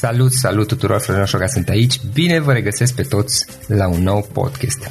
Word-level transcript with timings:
Salut, 0.00 0.32
salut 0.32 0.66
tuturor, 0.66 1.00
Florin 1.00 1.22
Oșoga 1.22 1.46
sunt 1.46 1.68
aici. 1.68 2.00
Bine 2.12 2.38
vă 2.38 2.52
regăsesc 2.52 2.94
pe 2.94 3.02
toți 3.02 3.46
la 3.66 3.88
un 3.88 4.02
nou 4.02 4.28
podcast. 4.32 4.90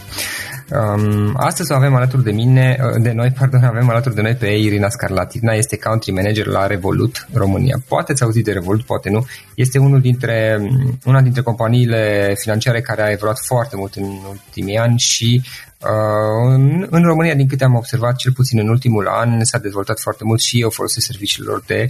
Um, 0.72 1.34
astăzi 1.38 1.72
o 1.72 1.76
avem 1.76 1.96
alături 1.96 2.24
de 2.24 2.32
mine, 2.32 2.78
uh, 2.82 3.02
de 3.02 3.12
noi, 3.12 3.32
pardon, 3.40 3.64
avem 3.64 3.90
alături 3.90 4.16
de 4.16 4.22
noi 4.22 4.36
pe 4.36 4.48
Irina 4.48 4.90
Scarlat. 4.90 5.34
Irina 5.34 5.54
este 5.54 5.78
country 5.78 6.12
manager 6.12 6.46
la 6.46 6.68
Revolut 6.68 7.28
România. 7.34 7.82
Poate 7.88 8.12
ați 8.12 8.24
auzit 8.24 8.44
de 8.44 8.52
Revolut, 8.52 8.84
poate 8.84 9.10
nu. 9.10 9.26
Este 9.56 9.78
unul 9.78 10.02
dintre, 10.02 10.60
una 11.06 11.22
dintre 11.22 11.42
companiile 11.42 12.34
financiare 12.38 12.82
care 12.82 13.02
a 13.02 13.12
evoluat 13.12 13.38
foarte 13.46 13.76
mult 13.76 13.94
în 13.94 14.06
ultimii 14.30 14.78
ani 14.78 15.00
și 15.00 15.42
Uh, 15.44 15.69
în, 15.82 16.88
în 16.90 17.04
România, 17.04 17.36
din 17.36 17.48
câte 17.48 17.64
am 17.64 17.76
observat, 17.76 18.16
cel 18.16 18.32
puțin 18.32 18.60
în 18.60 18.68
ultimul 18.68 19.08
an, 19.08 19.44
s-a 19.44 19.58
dezvoltat 19.58 20.00
foarte 20.00 20.24
mult 20.24 20.42
și 20.42 20.62
eu 20.62 20.70
folosesc 20.70 21.06
serviciilor 21.06 21.64
de, 21.66 21.90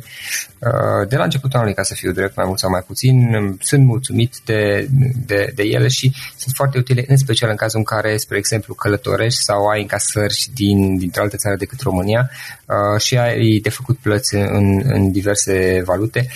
uh, 0.59 1.07
de 1.07 1.15
la 1.15 1.23
începutul 1.23 1.57
anului, 1.57 1.75
ca 1.75 1.83
să 1.83 1.93
fiu 1.93 2.11
drept, 2.11 2.35
mai 2.35 2.45
mult 2.45 2.59
sau 2.59 2.69
mai 2.69 2.81
puțin. 2.87 3.15
Sunt 3.61 3.85
mulțumit 3.85 4.35
de, 4.45 4.87
de, 5.25 5.51
de 5.55 5.63
ele 5.63 5.87
și 5.87 6.13
sunt 6.37 6.55
foarte 6.55 6.77
utile, 6.77 7.03
în 7.07 7.17
special 7.17 7.49
în 7.49 7.55
cazul 7.55 7.77
în 7.77 7.83
care, 7.83 8.17
spre 8.17 8.37
exemplu, 8.37 8.73
călătorești 8.73 9.43
sau 9.43 9.67
ai 9.67 9.81
încasări 9.81 10.49
din, 10.53 10.97
dintr-o 10.97 11.21
altă 11.21 11.37
țară 11.37 11.55
decât 11.55 11.81
România 11.81 12.29
uh, 12.65 13.01
și 13.01 13.17
ai 13.17 13.59
de 13.63 13.69
făcut 13.69 13.97
plăți 13.97 14.35
în, 14.35 14.81
în 14.83 15.11
diverse 15.11 15.81
valute. 15.85 16.27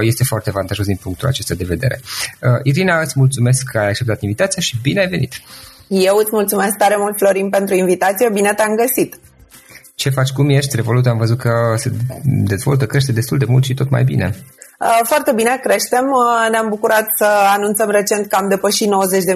Este 0.00 0.24
foarte 0.24 0.50
avantajos 0.50 0.86
din 0.86 0.96
punctul 0.96 1.28
acesta 1.28 1.54
de 1.54 1.64
vedere. 1.64 2.00
Irina, 2.62 3.00
îți 3.00 3.18
mulțumesc 3.18 3.62
că 3.70 3.78
ai 3.78 3.88
acceptat 3.88 4.22
invitația 4.22 4.62
și 4.62 4.78
bine 4.82 5.00
ai 5.00 5.08
venit! 5.08 5.32
Eu 5.90 6.16
îți 6.16 6.30
mulțumesc 6.32 6.76
tare 6.76 6.96
mult, 6.98 7.16
Florin, 7.16 7.48
pentru 7.48 7.74
invitație. 7.74 8.30
Bine 8.32 8.52
te-am 8.54 8.74
găsit! 8.74 9.18
Ce 9.94 10.10
faci? 10.10 10.30
Cum 10.30 10.48
ești? 10.48 10.76
Revolut 10.76 11.06
am 11.06 11.18
văzut 11.18 11.38
că 11.38 11.52
se 11.76 11.90
dezvoltă, 12.24 12.86
crește 12.86 13.12
destul 13.12 13.38
de 13.38 13.44
mult 13.48 13.64
și 13.64 13.74
tot 13.74 13.90
mai 13.90 14.04
bine. 14.04 14.34
Uh, 14.80 15.00
foarte 15.02 15.32
bine, 15.32 15.58
creștem. 15.62 16.04
Uh, 16.04 16.50
ne-am 16.50 16.68
bucurat 16.68 17.06
să 17.16 17.26
anunțăm 17.56 17.90
recent 17.90 18.26
că 18.26 18.36
am 18.36 18.48
depășit 18.48 18.88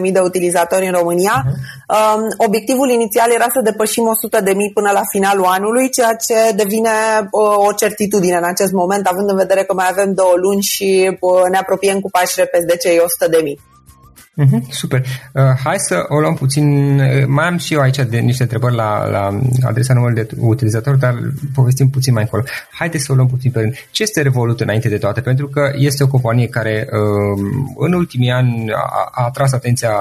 90.000 0.07 0.13
de 0.13 0.19
utilizatori 0.19 0.87
în 0.87 0.93
România. 0.93 1.45
Uh-huh. 1.47 2.47
Obiectivul 2.47 2.91
inițial 2.91 3.31
era 3.31 3.47
să 3.53 3.61
depășim 3.61 4.05
100.000 4.41 4.55
până 4.75 4.91
la 4.93 5.03
finalul 5.11 5.45
anului, 5.45 5.91
ceea 5.91 6.15
ce 6.27 6.55
devine 6.55 6.91
uh, 7.31 7.67
o 7.69 7.73
certitudine 7.73 8.37
în 8.37 8.45
acest 8.45 8.73
moment, 8.73 9.07
având 9.07 9.29
în 9.31 9.37
vedere 9.37 9.63
că 9.65 9.75
mai 9.75 9.89
avem 9.91 10.15
două 10.15 10.35
luni 10.37 10.63
și 10.63 11.19
ne 11.51 11.57
apropiem 11.57 12.01
cu 12.01 12.11
pași 12.11 12.35
repezi 12.37 12.67
de 12.67 12.77
cei 12.77 12.97
100.000. 12.99 13.74
Mm-hmm, 14.37 14.71
super. 14.71 15.05
Uh, 15.33 15.43
hai 15.65 15.75
să 15.79 16.05
o 16.09 16.21
luăm 16.21 16.35
puțin. 16.35 16.99
Uh, 17.01 17.25
mai 17.27 17.47
am 17.47 17.57
și 17.57 17.75
eu 17.75 17.81
aici 17.81 17.97
de 17.97 18.19
niște 18.19 18.43
întrebări 18.43 18.75
la, 18.75 19.07
la 19.07 19.41
adresa 19.63 19.95
numărului 19.95 20.25
de 20.25 20.37
utilizator, 20.39 20.95
dar 20.95 21.15
povestim 21.55 21.91
puțin 21.91 22.13
mai 22.13 22.23
încolo. 22.23 22.43
Haideți 22.71 23.05
să 23.05 23.13
o 23.13 23.15
luăm 23.15 23.29
puțin 23.29 23.51
pe 23.51 23.61
rând. 23.61 23.75
Ce 23.91 24.03
este 24.03 24.23
Revolut 24.23 24.61
înainte 24.61 24.89
de 24.89 24.99
toate? 24.99 25.21
Pentru 25.21 25.49
că 25.49 25.73
este 25.75 26.03
o 26.05 26.09
companie 26.09 26.49
care 26.49 26.89
uh, 26.91 27.45
în 27.77 27.93
ultimii 27.93 28.31
ani 28.31 28.73
a, 28.73 29.11
a 29.11 29.25
atras 29.25 29.53
atenția 29.53 29.93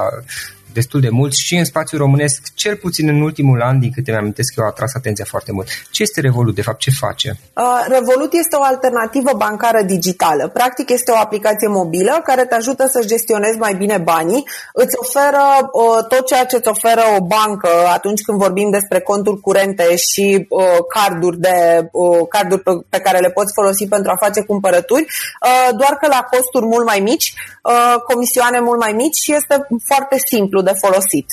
destul 0.73 1.01
de 1.01 1.09
mult 1.09 1.33
și 1.33 1.55
în 1.55 1.65
spațiul 1.65 2.01
românesc, 2.01 2.41
cel 2.53 2.75
puțin 2.75 3.07
în 3.07 3.21
ultimul 3.21 3.61
an, 3.61 3.79
din 3.79 3.91
câte 3.91 4.11
mi-amintesc 4.11 4.55
eu, 4.57 4.63
a 4.63 4.67
atras 4.67 4.91
atenția 4.95 5.25
foarte 5.27 5.51
mult. 5.51 5.67
Ce 5.91 6.01
este 6.01 6.21
Revolut, 6.21 6.55
de 6.55 6.61
fapt, 6.61 6.79
ce 6.79 6.91
face? 6.99 7.29
Uh, 7.55 7.85
Revolut 7.87 8.33
este 8.33 8.55
o 8.55 8.63
alternativă 8.63 9.31
bancară 9.37 9.81
digitală. 9.83 10.47
Practic 10.47 10.89
este 10.89 11.11
o 11.11 11.17
aplicație 11.17 11.67
mobilă 11.67 12.21
care 12.23 12.45
te 12.45 12.55
ajută 12.55 12.87
să 12.91 13.03
gestionezi 13.05 13.57
mai 13.57 13.73
bine 13.73 13.97
banii, 13.97 14.43
îți 14.73 14.95
oferă 15.03 15.43
uh, 15.71 16.07
tot 16.07 16.25
ceea 16.25 16.45
ce 16.45 16.55
îți 16.55 16.67
oferă 16.67 17.03
o 17.17 17.25
bancă 17.25 17.69
atunci 17.93 18.21
când 18.21 18.37
vorbim 18.37 18.69
despre 18.69 18.99
conturi 18.99 19.39
curente 19.39 19.95
și 19.95 20.45
uh, 20.49 20.77
carduri, 20.95 21.39
de, 21.39 21.57
uh, 21.91 22.27
carduri 22.29 22.61
pe, 22.61 22.71
pe 22.89 22.99
care 22.99 23.19
le 23.19 23.29
poți 23.29 23.53
folosi 23.53 23.87
pentru 23.87 24.11
a 24.11 24.23
face 24.25 24.41
cumpărături, 24.41 25.01
uh, 25.03 25.69
doar 25.77 25.93
că 26.01 26.07
la 26.07 26.21
costuri 26.31 26.65
mult 26.65 26.85
mai 26.85 26.99
mici, 26.99 27.33
uh, 27.63 27.95
comisioane 28.07 28.59
mult 28.59 28.79
mai 28.79 28.91
mici 28.91 29.17
și 29.23 29.33
este 29.33 29.67
foarte 29.85 30.17
simplu 30.31 30.61
de 30.63 30.71
folosit. 30.81 31.27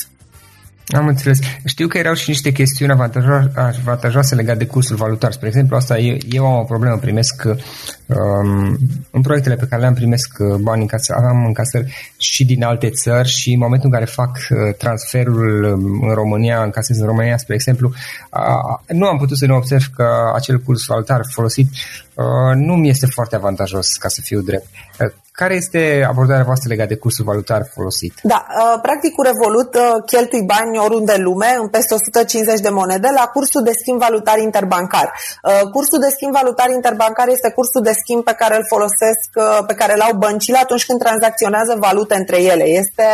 Am 0.96 1.06
înțeles. 1.06 1.38
Știu 1.64 1.86
că 1.88 1.98
erau 1.98 2.14
și 2.14 2.28
niște 2.28 2.52
chestiuni 2.52 2.92
avantajoase, 2.92 3.50
avantajoase 3.56 4.34
legate 4.34 4.58
de 4.58 4.66
cursul 4.66 4.96
valutar. 4.96 5.32
Spre 5.32 5.46
exemplu, 5.46 5.76
asta 5.76 5.98
eu, 5.98 6.16
eu 6.30 6.46
am 6.46 6.58
o 6.58 6.64
problemă, 6.64 6.96
primesc 6.96 7.42
um, 7.44 8.78
în 9.10 9.20
proiectele 9.22 9.54
pe 9.54 9.66
care 9.70 9.80
le-am 9.80 9.94
primesc 9.94 10.36
uh, 10.38 10.54
bani 10.54 10.80
în 10.80 10.86
casă, 10.86 11.14
am 11.14 11.44
încasări 11.44 12.12
și 12.16 12.44
din 12.44 12.64
alte 12.64 12.90
țări 12.90 13.28
și 13.28 13.52
în 13.52 13.58
momentul 13.58 13.88
în 13.88 13.94
care 13.94 14.04
fac 14.04 14.30
uh, 14.50 14.74
transferul 14.78 15.62
um, 15.64 16.08
în 16.08 16.14
România, 16.14 16.62
încasez 16.62 16.98
în 16.98 17.06
România, 17.06 17.36
spre 17.36 17.54
exemplu, 17.54 17.88
uh, 17.88 18.96
nu 18.96 19.06
am 19.06 19.18
putut 19.18 19.36
să 19.36 19.46
nu 19.46 19.56
observ 19.56 19.90
că 19.96 20.06
acel 20.34 20.58
curs 20.58 20.86
valutar 20.86 21.20
folosit 21.30 21.68
uh, 21.68 22.09
nu 22.54 22.74
mi 22.74 22.88
este 22.88 23.06
foarte 23.06 23.36
avantajos, 23.36 23.96
ca 23.96 24.08
să 24.08 24.20
fiu 24.22 24.40
drept. 24.40 24.66
Uh, 25.00 25.06
care 25.40 25.54
este 25.54 25.82
abordarea 26.12 26.48
voastră 26.50 26.68
legată 26.68 26.92
de 26.92 27.02
cursul 27.04 27.24
valutar 27.24 27.62
folosit? 27.76 28.14
Da, 28.22 28.46
uh, 28.48 28.78
practic 28.86 29.12
cu 29.14 29.22
Revolut 29.22 29.74
uh, 29.74 29.82
cheltui 30.06 30.42
bani 30.52 30.78
oriunde 30.86 31.14
în 31.18 31.22
lume, 31.22 31.50
în 31.60 31.68
peste 31.68 31.94
150 31.94 32.60
de 32.60 32.68
monede, 32.68 33.08
la 33.20 33.26
cursul 33.34 33.62
de 33.62 33.74
schimb 33.80 33.98
valutar 34.06 34.38
interbancar. 34.38 35.08
Uh, 35.12 35.70
cursul 35.74 35.98
de 36.04 36.10
schimb 36.16 36.32
valutar 36.40 36.68
interbancar 36.78 37.28
este 37.28 37.50
cursul 37.58 37.82
de 37.88 37.94
schimb 38.00 38.22
pe 38.24 38.34
care 38.40 38.54
îl 38.56 38.64
folosesc, 38.72 39.28
pe 39.66 39.74
care 39.80 39.92
îl 39.96 40.00
au 40.08 40.14
băncile 40.24 40.58
atunci 40.58 40.86
când 40.86 40.98
tranzacționează 41.04 41.72
valute 41.86 42.14
între 42.22 42.38
ele. 42.52 42.64
Este 42.64 43.06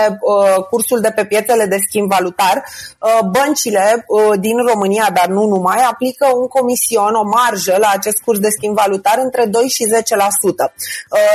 cursul 0.71 1.01
de 1.01 1.11
pe 1.17 1.25
piețele 1.25 1.67
de 1.67 1.79
schimb 1.87 2.09
valutar. 2.17 2.57
Băncile 3.37 4.07
din 4.47 4.57
România, 4.71 5.07
dar 5.19 5.29
nu 5.37 5.43
numai, 5.55 5.81
aplică 5.91 6.27
un 6.41 6.47
comision, 6.57 7.13
o 7.15 7.25
marjă 7.37 7.75
la 7.85 7.91
acest 7.99 8.19
curs 8.25 8.39
de 8.39 8.49
schimb 8.57 8.75
valutar 8.75 8.96
între 9.25 9.45
2 9.45 9.63
și 9.77 9.83
10%. 9.85 10.73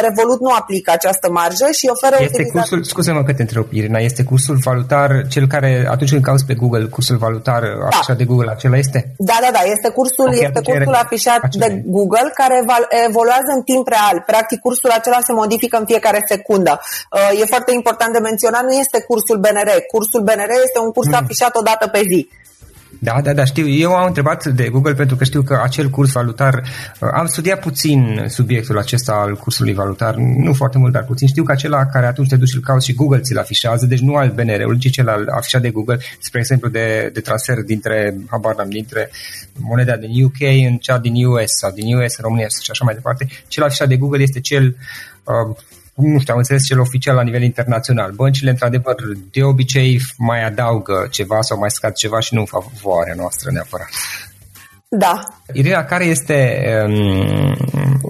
Revolut 0.01 0.39
nu 0.39 0.51
aplică 0.51 0.69
aplică 0.71 0.91
această 0.97 1.27
marjă 1.39 1.67
și 1.79 1.85
oferă 1.95 2.15
este 2.19 2.27
utilizator... 2.33 2.61
cursul, 2.61 2.83
scuze-mă 2.91 3.23
că 3.27 3.33
te 3.33 3.41
întreb, 3.41 3.65
Irina, 3.79 3.99
este 4.09 4.23
cursul 4.23 4.57
valutar, 4.67 5.09
cel 5.33 5.45
care 5.53 5.71
atunci 5.95 6.11
când 6.13 6.23
cauți 6.29 6.45
pe 6.45 6.55
Google, 6.61 6.85
cursul 6.95 7.17
valutar 7.17 7.61
da. 7.61 7.87
afișat 7.89 8.17
de 8.21 8.25
Google, 8.31 8.49
acela 8.55 8.77
este? 8.77 8.99
Da, 9.17 9.37
da, 9.43 9.49
da, 9.57 9.61
este 9.75 9.89
cursul, 9.97 10.27
okay, 10.27 10.45
este 10.47 10.61
cursul 10.69 10.95
afișat 11.05 11.41
acela. 11.43 11.67
de 11.67 11.81
Google 11.85 12.29
care 12.41 12.57
evoluează 13.07 13.51
în 13.57 13.61
timp 13.71 13.85
real. 13.95 14.17
Practic, 14.31 14.59
cursul 14.67 14.91
acela 14.99 15.19
se 15.27 15.33
modifică 15.41 15.75
în 15.77 15.85
fiecare 15.91 16.19
secundă. 16.33 16.73
Uh, 16.81 17.41
e 17.41 17.53
foarte 17.53 17.71
important 17.79 18.11
de 18.13 18.21
menționat, 18.29 18.63
nu 18.69 18.73
este 18.83 18.97
cursul 19.09 19.37
BNR. 19.43 19.69
Cursul 19.93 20.21
BNR 20.27 20.51
este 20.67 20.79
un 20.85 20.91
curs 20.95 21.09
mm. 21.11 21.19
afișat 21.21 21.53
o 21.55 21.61
dată 21.69 21.85
pe 21.95 22.01
zi. 22.11 22.21
Da, 23.03 23.21
da, 23.23 23.33
da, 23.33 23.45
știu. 23.45 23.67
Eu 23.67 23.95
am 23.95 24.05
întrebat 24.07 24.45
de 24.45 24.69
Google 24.69 24.93
pentru 24.93 25.15
că 25.15 25.23
știu 25.23 25.41
că 25.41 25.59
acel 25.63 25.89
curs 25.89 26.11
valutar, 26.11 26.53
uh, 26.99 27.09
am 27.13 27.25
studiat 27.25 27.59
puțin 27.59 28.25
subiectul 28.27 28.77
acesta 28.77 29.13
al 29.13 29.35
cursului 29.35 29.73
valutar, 29.73 30.15
nu 30.15 30.53
foarte 30.53 30.77
mult, 30.77 30.93
dar 30.93 31.03
puțin. 31.03 31.27
Știu 31.27 31.43
că 31.43 31.51
acela 31.51 31.85
care 31.85 32.05
atunci 32.05 32.27
te 32.27 32.35
duci 32.35 32.49
și 32.49 32.59
cauți 32.59 32.85
și 32.85 32.93
Google 32.93 33.19
ți-l 33.19 33.37
afișează, 33.37 33.85
deci 33.85 33.99
nu 33.99 34.15
al 34.15 34.29
BNR-ul, 34.29 34.79
ci 34.79 34.91
cel 34.91 35.09
al 35.09 35.27
afișat 35.27 35.61
de 35.61 35.69
Google, 35.69 35.99
spre 36.19 36.39
exemplu 36.39 36.69
de, 36.69 37.09
de 37.13 37.19
transfer 37.19 37.61
dintre, 37.63 38.15
habar 38.29 38.55
n 38.65 38.69
dintre 38.69 39.09
moneda 39.59 39.95
din 39.95 40.23
UK 40.23 40.39
în 40.69 40.77
cea 40.77 40.97
din 40.97 41.25
US 41.25 41.51
sau 41.59 41.71
din 41.71 41.95
US 41.95 42.17
în 42.17 42.23
România 42.23 42.47
și 42.47 42.71
așa 42.71 42.83
mai 42.83 42.93
departe. 42.93 43.27
Cel 43.47 43.63
afișat 43.63 43.87
de 43.87 43.97
Google 43.97 44.21
este 44.21 44.39
cel 44.39 44.75
uh, 45.23 45.55
nu 46.01 46.19
știu, 46.19 46.33
am 46.33 46.39
înțeles 46.39 46.65
cel 46.65 46.79
oficial 46.79 47.15
la 47.15 47.21
nivel 47.21 47.41
internațional. 47.41 48.11
Băncile, 48.11 48.49
într-adevăr, 48.49 48.95
de 49.31 49.43
obicei 49.43 49.99
mai 50.17 50.45
adaugă 50.45 51.07
ceva 51.09 51.41
sau 51.41 51.57
mai 51.57 51.71
scad 51.71 51.93
ceva 51.93 52.19
și 52.19 52.33
nu 52.33 52.39
în 52.39 52.45
favoarea 52.45 53.13
noastră 53.17 53.51
neapărat. 53.51 53.89
Da. 54.97 55.23
Irina, 55.53 55.83
care 55.83 56.05
este 56.05 56.59
um, 56.87 57.55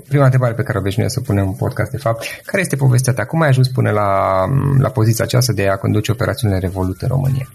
prima 0.07 0.23
întrebare 0.23 0.53
pe 0.53 0.63
care 0.63 0.77
o 0.77 0.81
obișnuie 0.81 1.09
să 1.09 1.19
punem 1.19 1.47
în 1.47 1.53
podcast, 1.53 1.91
de 1.91 1.97
fapt, 1.97 2.25
care 2.45 2.61
este 2.61 2.75
povestea 2.75 3.13
ta? 3.13 3.25
Cum 3.25 3.41
ai 3.41 3.47
ajuns 3.47 3.67
până 3.67 3.91
la, 3.91 4.09
la 4.79 4.89
poziția 4.89 5.23
aceasta 5.23 5.53
de 5.53 5.67
a 5.67 5.77
conduce 5.77 6.11
operațiunile 6.11 6.59
Revolut 6.59 7.01
în 7.01 7.07
România? 7.07 7.47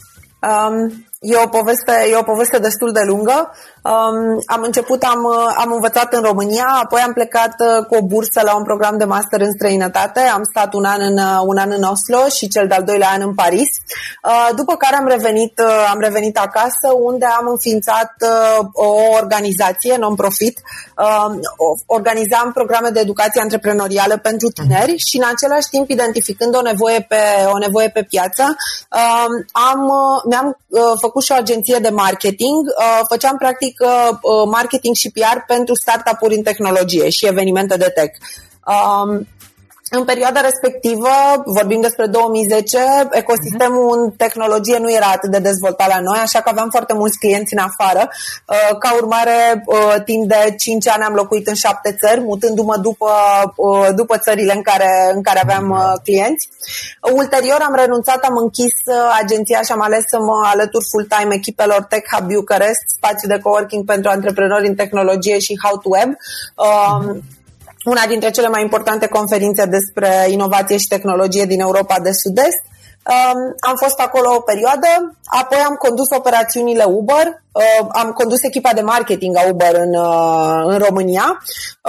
Um, 0.46 1.06
e, 1.20 1.36
o 1.44 1.48
poveste, 1.48 1.92
e 2.10 2.16
o 2.16 2.22
poveste 2.22 2.58
destul 2.58 2.92
de 2.92 3.00
lungă. 3.06 3.50
Um, 3.86 4.42
am 4.46 4.62
început, 4.62 5.02
am, 5.02 5.26
am 5.56 5.72
învățat 5.72 6.12
în 6.12 6.22
România, 6.22 6.66
apoi 6.82 7.00
am 7.00 7.12
plecat 7.12 7.54
uh, 7.58 7.86
cu 7.86 7.94
o 7.94 8.02
bursă 8.02 8.40
la 8.44 8.56
un 8.56 8.62
program 8.62 8.98
de 8.98 9.04
master 9.04 9.40
în 9.40 9.52
străinătate. 9.52 10.20
Am 10.20 10.42
stat 10.50 10.74
un 10.74 10.84
an 10.84 11.00
în, 11.00 11.18
uh, 11.18 11.40
un 11.44 11.56
an 11.56 11.70
în 11.70 11.82
Oslo 11.82 12.28
și 12.28 12.48
cel 12.48 12.66
de-al 12.66 12.82
doilea 12.82 13.08
an 13.08 13.20
în 13.20 13.34
Paris. 13.34 13.68
Uh, 14.24 14.48
după 14.56 14.76
care 14.76 14.96
am 14.96 15.06
revenit, 15.06 15.58
uh, 15.58 15.88
am 15.92 16.00
revenit 16.00 16.38
acasă 16.38 16.88
unde 17.02 17.24
am 17.24 17.46
înființat 17.46 18.12
uh, 18.20 18.66
o 18.72 18.94
organizație 19.20 19.96
non-profit. 19.96 20.60
Uh, 20.98 21.34
organizam 21.86 22.52
programe 22.52 22.88
de 22.88 23.00
educație 23.00 23.40
antreprenorială 23.40 24.16
pentru 24.16 24.48
tineri 24.48 24.96
mhm. 24.96 25.06
și 25.06 25.16
în 25.16 25.24
același 25.32 25.68
timp 25.70 25.90
identificând 25.90 26.56
o 26.56 26.60
nevoie 26.60 27.00
pe, 27.08 27.20
o 27.52 27.58
nevoie 27.58 27.88
pe 27.88 28.02
piață, 28.02 28.44
uh, 28.46 29.30
am, 29.70 29.80
mi-am 30.28 30.58
uh, 30.68 30.80
făcut 31.00 31.22
și 31.22 31.32
o 31.32 31.34
agenție 31.34 31.78
de 31.78 31.88
marketing. 31.88 32.66
Uh, 32.66 33.00
făceam 33.08 33.36
practic 33.36 33.75
uh, 33.80 34.48
marketing 34.50 34.94
și 34.94 35.10
PR 35.10 35.38
pentru 35.46 35.74
startup-uri 35.74 36.34
în 36.34 36.42
tehnologie 36.42 37.08
și 37.08 37.26
evenimente 37.26 37.76
de 37.76 37.92
tech. 37.94 38.18
Um, 38.66 39.26
în 39.90 40.04
perioada 40.04 40.40
respectivă, 40.40 41.08
vorbim 41.44 41.80
despre 41.80 42.06
2010, 42.06 42.78
ecosistemul 43.10 43.98
în 43.98 44.10
tehnologie 44.10 44.78
nu 44.78 44.92
era 44.92 45.06
atât 45.06 45.30
de 45.30 45.38
dezvoltat 45.38 45.88
la 45.88 46.00
noi, 46.00 46.18
așa 46.22 46.40
că 46.40 46.48
aveam 46.48 46.68
foarte 46.70 46.94
mulți 46.94 47.18
clienți 47.18 47.54
în 47.56 47.62
afară. 47.68 48.08
Uh, 48.08 48.78
ca 48.78 48.94
urmare, 48.94 49.62
uh, 49.66 49.94
timp 50.04 50.28
de 50.28 50.54
5 50.58 50.88
ani 50.88 51.02
am 51.02 51.14
locuit 51.14 51.46
în 51.46 51.54
7 51.54 51.96
țări, 52.00 52.20
mutându-mă 52.20 52.76
după, 52.76 53.10
uh, 53.56 53.88
după 53.94 54.16
țările 54.18 54.52
în 54.52 54.62
care, 54.62 55.10
în 55.14 55.22
care 55.22 55.40
aveam 55.42 55.98
clienți. 56.04 56.48
Ulterior 57.12 57.60
am 57.60 57.74
renunțat, 57.74 58.20
am 58.24 58.36
închis 58.36 58.74
agenția 59.20 59.60
și 59.62 59.72
am 59.72 59.80
ales 59.80 60.04
să 60.08 60.18
mă 60.18 60.48
alătur 60.52 60.82
full-time 60.90 61.34
echipelor 61.34 61.82
Tech 61.82 62.06
Hub 62.12 62.32
Bucharest, 62.32 62.84
spațiu 62.96 63.28
de 63.28 63.38
coworking 63.38 63.84
pentru 63.84 64.10
antreprenori 64.10 64.66
în 64.66 64.74
tehnologie 64.74 65.38
și 65.38 65.58
How 65.62 65.76
to 65.78 65.88
Web 65.88 66.10
una 67.86 68.06
dintre 68.06 68.30
cele 68.30 68.48
mai 68.48 68.62
importante 68.62 69.06
conferințe 69.06 69.64
despre 69.64 70.26
inovație 70.28 70.76
și 70.76 70.86
tehnologie 70.86 71.44
din 71.44 71.60
Europa 71.60 71.96
de 72.02 72.12
Sud-Est. 72.12 72.60
Um, 72.62 73.54
am 73.68 73.76
fost 73.76 73.98
acolo 74.00 74.34
o 74.34 74.40
perioadă, 74.40 74.88
apoi 75.24 75.58
am 75.58 75.74
condus 75.74 76.10
operațiunile 76.10 76.84
Uber, 76.84 77.42
uh, 77.60 77.86
am 78.02 78.08
condus 78.20 78.42
echipa 78.42 78.72
de 78.78 78.80
marketing 78.80 79.36
a 79.36 79.44
Uber 79.52 79.74
în, 79.84 79.92
uh, 80.08 80.60
în 80.72 80.78
România 80.86 81.26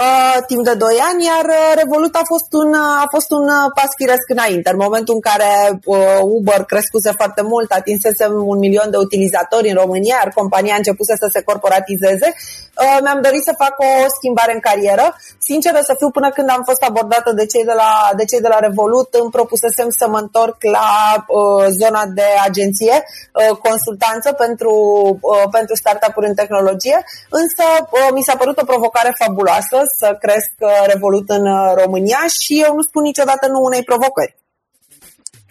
uh, 0.04 0.36
timp 0.46 0.62
de 0.64 0.74
2 0.74 0.96
ani, 1.10 1.24
iar 1.32 1.44
uh, 1.44 1.72
Revolut 1.80 2.14
a 2.14 2.24
fost 2.32 2.50
un, 2.60 2.68
uh, 2.84 3.04
a 3.04 3.06
fost 3.14 3.30
un 3.30 3.44
uh, 3.56 3.66
pas 3.78 3.90
firesc 4.00 4.26
înainte. 4.36 4.68
În 4.70 4.80
momentul 4.86 5.14
în 5.18 5.24
care 5.30 5.50
uh, 5.84 6.20
Uber 6.38 6.60
crescuse 6.72 7.10
foarte 7.20 7.42
mult, 7.52 7.70
atinsesem 7.70 8.32
un 8.52 8.58
milion 8.58 8.88
de 8.90 8.96
utilizatori 9.06 9.70
în 9.72 9.78
România, 9.82 10.16
iar 10.20 10.32
compania 10.40 10.74
a 10.74 10.82
început 10.82 11.06
să 11.06 11.28
se 11.34 11.42
corporatizeze, 11.48 12.28
uh, 12.34 12.98
mi-am 13.04 13.20
dorit 13.26 13.42
să 13.48 13.60
fac 13.62 13.74
o 13.88 13.90
schimbare 14.16 14.52
în 14.54 14.62
carieră. 14.68 15.06
Sinceră 15.50 15.80
să 15.88 15.94
fiu, 15.98 16.10
până 16.10 16.28
când 16.36 16.48
am 16.50 16.62
fost 16.70 16.82
abordată 16.88 17.30
de 17.40 17.46
cei 17.52 17.64
de 17.70 17.74
la, 17.82 17.90
de 18.18 18.24
cei 18.30 18.40
de 18.44 18.50
la 18.54 18.58
Revolut, 18.66 19.08
îmi 19.20 19.34
propusesem 19.36 19.88
să 19.98 20.04
mă 20.08 20.18
întorc 20.18 20.56
la 20.76 20.90
uh, 21.38 21.64
zona 21.80 22.02
de 22.18 22.28
agenție, 22.48 22.96
uh, 23.04 23.56
consultanță 23.66 24.28
pentru, 24.32 24.72
uh, 25.20 25.44
pentru 25.58 25.74
startup-uri 25.82 26.30
în 26.30 26.38
tehnologie, 26.40 26.98
însă 27.40 27.64
uh, 27.80 28.08
mi 28.16 28.26
s-a 28.26 28.36
părut 28.40 28.56
o 28.60 28.70
provocare 28.72 29.10
fabuloasă 29.22 29.78
să 29.98 30.08
cresc 30.22 30.52
uh, 30.60 30.70
Revolut 30.92 31.26
în 31.38 31.44
uh, 31.56 31.60
România 31.82 32.22
și 32.40 32.52
eu 32.66 32.72
nu 32.78 32.82
spun 32.88 33.02
niciodată 33.10 33.44
nu 33.52 33.58
unei 33.68 33.82
provocări. 33.90 34.32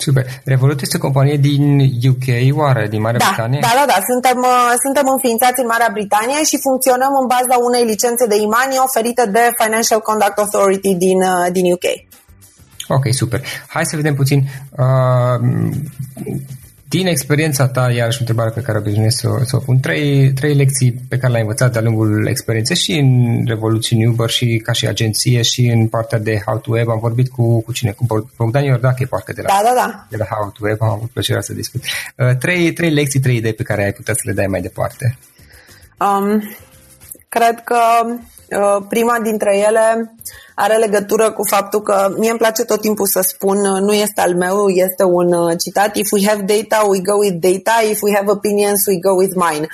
Super. 0.05 0.25
Revolut 0.53 0.79
este 0.81 0.97
o 0.97 1.05
companie 1.07 1.37
din 1.49 1.63
UK, 2.11 2.27
oare, 2.61 2.83
din 2.93 3.01
Marea 3.05 3.21
da, 3.23 3.25
Britanie? 3.27 3.59
Da, 3.67 3.73
da, 3.79 3.85
da. 3.93 3.97
Suntem, 4.11 4.37
uh, 4.53 4.71
suntem 4.85 5.05
înființați 5.15 5.61
în 5.61 5.71
Marea 5.73 5.91
Britanie 5.97 6.39
și 6.49 6.63
funcționăm 6.67 7.13
în 7.21 7.25
baza 7.35 7.55
unei 7.67 7.83
licențe 7.91 8.23
de 8.33 8.37
imani 8.47 8.83
oferite 8.87 9.23
de 9.35 9.43
Financial 9.61 10.01
Conduct 10.09 10.37
Authority 10.43 10.91
din, 11.05 11.19
din 11.57 11.65
UK. 11.75 11.87
Ok, 12.95 13.05
super. 13.21 13.39
Hai 13.67 13.85
să 13.85 13.95
vedem 13.95 14.15
puțin 14.21 14.39
uh, 14.83 15.37
din 16.89 17.07
experiența 17.07 17.67
ta, 17.67 17.91
iarăși 17.91 18.19
întrebarea 18.19 18.51
pe 18.51 18.61
care 18.61 18.77
obișnuiesc 18.77 19.17
să, 19.19 19.29
să 19.43 19.55
o 19.55 19.59
pun, 19.59 19.79
trei, 19.79 20.33
trei 20.33 20.55
lecții 20.55 21.05
pe 21.09 21.17
care 21.17 21.31
le-ai 21.31 21.41
învățat 21.41 21.71
de-a 21.71 21.81
lungul 21.81 22.27
experienței 22.27 22.75
și 22.75 22.91
în 22.91 23.43
Revolution 23.45 24.07
Uber 24.07 24.29
și 24.29 24.61
ca 24.63 24.71
și 24.71 24.87
agenție 24.87 25.41
și 25.41 25.65
în 25.65 25.87
partea 25.87 26.19
de 26.19 26.41
How 26.45 26.57
to 26.57 26.71
Web. 26.71 26.89
Am 26.89 26.99
vorbit 26.99 27.29
cu, 27.29 27.61
cu 27.61 27.71
cine? 27.71 27.91
Cu 27.91 28.29
Bogdan 28.37 28.63
Iordache, 28.63 29.05
parcă 29.05 29.33
de 29.33 29.41
la, 29.41 29.47
da, 29.47 29.61
da, 29.63 29.73
da. 29.75 30.07
de 30.09 30.17
la 30.17 30.25
How 30.25 30.49
to 30.49 30.67
Web. 30.67 30.81
Am 30.81 30.89
avut 30.89 31.09
plăcerea 31.09 31.41
să 31.41 31.53
discut. 31.53 31.83
Uh, 32.15 32.35
trei, 32.39 32.73
trei 32.73 32.89
lecții, 32.89 33.19
trei 33.19 33.35
idei 33.35 33.53
pe 33.53 33.63
care 33.63 33.83
ai 33.83 33.91
putea 33.91 34.13
să 34.13 34.21
le 34.23 34.33
dai 34.33 34.47
mai 34.47 34.61
departe. 34.61 35.17
Um, 35.99 36.57
cred 37.29 37.61
că 37.63 37.79
uh, 38.05 38.19
prima 38.89 39.19
dintre 39.19 39.57
ele 39.57 40.15
are 40.59 40.77
legătură 40.77 41.31
cu 41.31 41.43
faptul 41.43 41.81
că 41.81 42.13
mie 42.17 42.29
îmi 42.29 42.39
place 42.39 42.63
tot 42.63 42.81
timpul 42.81 43.07
să 43.07 43.19
spun, 43.21 43.57
uh, 43.57 43.79
nu 43.79 43.93
este 43.93 44.21
al 44.21 44.35
meu, 44.35 44.67
este 44.67 45.03
un 45.03 45.33
uh, 45.33 45.57
citat, 45.63 45.95
if 45.95 46.11
we 46.11 46.27
have 46.27 46.41
data, 46.41 46.85
we 46.87 46.99
go 46.99 47.15
with 47.17 47.35
data, 47.39 47.75
if 47.89 48.01
we 48.01 48.11
have 48.15 48.31
opinions, 48.31 48.79
we 48.87 48.99
go 48.99 49.13
with 49.21 49.33
mine. 49.35 49.67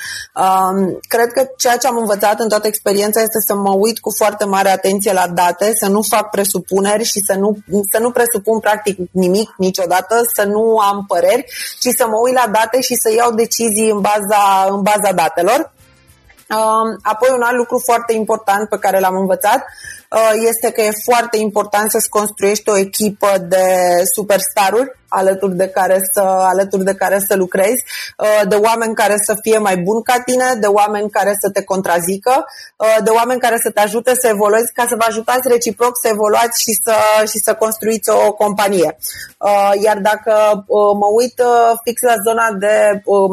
Um, 0.43 0.99
cred 1.07 1.31
că 1.31 1.47
ceea 1.57 1.77
ce 1.77 1.87
am 1.87 1.97
învățat 1.97 2.39
în 2.39 2.49
toată 2.49 2.67
experiența 2.67 3.21
este 3.21 3.39
să 3.47 3.55
mă 3.55 3.73
uit 3.73 3.99
cu 3.99 4.11
foarte 4.17 4.45
mare 4.45 4.69
atenție 4.69 5.13
la 5.13 5.27
date, 5.27 5.71
să 5.81 5.87
nu 5.89 6.01
fac 6.01 6.29
presupuneri 6.29 7.03
și 7.03 7.19
să 7.27 7.35
nu, 7.39 7.57
să 7.91 7.99
nu 7.99 8.11
presupun 8.11 8.59
practic 8.59 8.97
nimic 9.11 9.49
niciodată, 9.57 10.15
să 10.35 10.43
nu 10.43 10.77
am 10.77 11.05
păreri, 11.07 11.45
ci 11.79 11.89
să 11.97 12.05
mă 12.07 12.17
uit 12.23 12.33
la 12.33 12.47
date 12.51 12.81
și 12.81 12.95
să 12.95 13.13
iau 13.13 13.31
decizii 13.31 13.89
în 13.89 14.01
baza, 14.01 14.67
în 14.69 14.81
baza 14.81 15.11
datelor. 15.15 15.73
Um, 16.53 16.97
apoi 17.01 17.29
un 17.35 17.41
alt 17.41 17.57
lucru 17.57 17.77
foarte 17.77 18.13
important 18.13 18.69
pe 18.69 18.77
care 18.77 18.99
l-am 18.99 19.15
învățat 19.15 19.57
uh, 19.57 20.02
este 20.51 20.71
că 20.71 20.81
e 20.81 20.91
foarte 21.03 21.37
important 21.37 21.91
să-ți 21.91 22.09
construiești 22.09 22.69
o 22.69 22.77
echipă 22.77 23.31
de 23.47 23.65
superstaruri 24.15 24.91
alături 25.13 25.55
de 25.55 25.67
care 25.67 25.97
să, 26.13 26.21
alături 26.53 26.83
de 26.83 26.95
care 26.95 27.19
să 27.27 27.35
lucrezi, 27.35 27.81
uh, 28.17 28.41
de 28.47 28.55
oameni 28.55 28.93
care 28.93 29.15
să 29.27 29.33
fie 29.41 29.57
mai 29.57 29.77
buni 29.77 30.03
ca 30.03 30.17
tine, 30.25 30.47
de 30.59 30.67
oameni 30.67 31.09
care 31.09 31.33
să 31.41 31.49
te 31.49 31.63
contrazică, 31.63 32.45
uh, 32.77 32.97
de 33.03 33.09
oameni 33.09 33.39
care 33.39 33.57
să 33.65 33.69
te 33.71 33.79
ajute 33.79 34.11
să 34.21 34.27
evoluezi, 34.27 34.73
ca 34.73 34.85
să 34.89 34.95
vă 34.99 35.05
ajutați 35.07 35.47
reciproc 35.47 35.93
să 36.01 36.07
evoluați 36.15 36.61
și 36.65 36.73
să, 36.83 36.95
și 37.31 37.37
să 37.45 37.53
construiți 37.63 38.09
o 38.09 38.31
companie. 38.43 38.89
Uh, 39.37 39.71
iar 39.85 39.97
dacă 40.09 40.33
mă 41.01 41.09
uit 41.19 41.37
fix 41.83 41.97
la 42.01 42.17
zona 42.27 42.47
de 42.65 42.75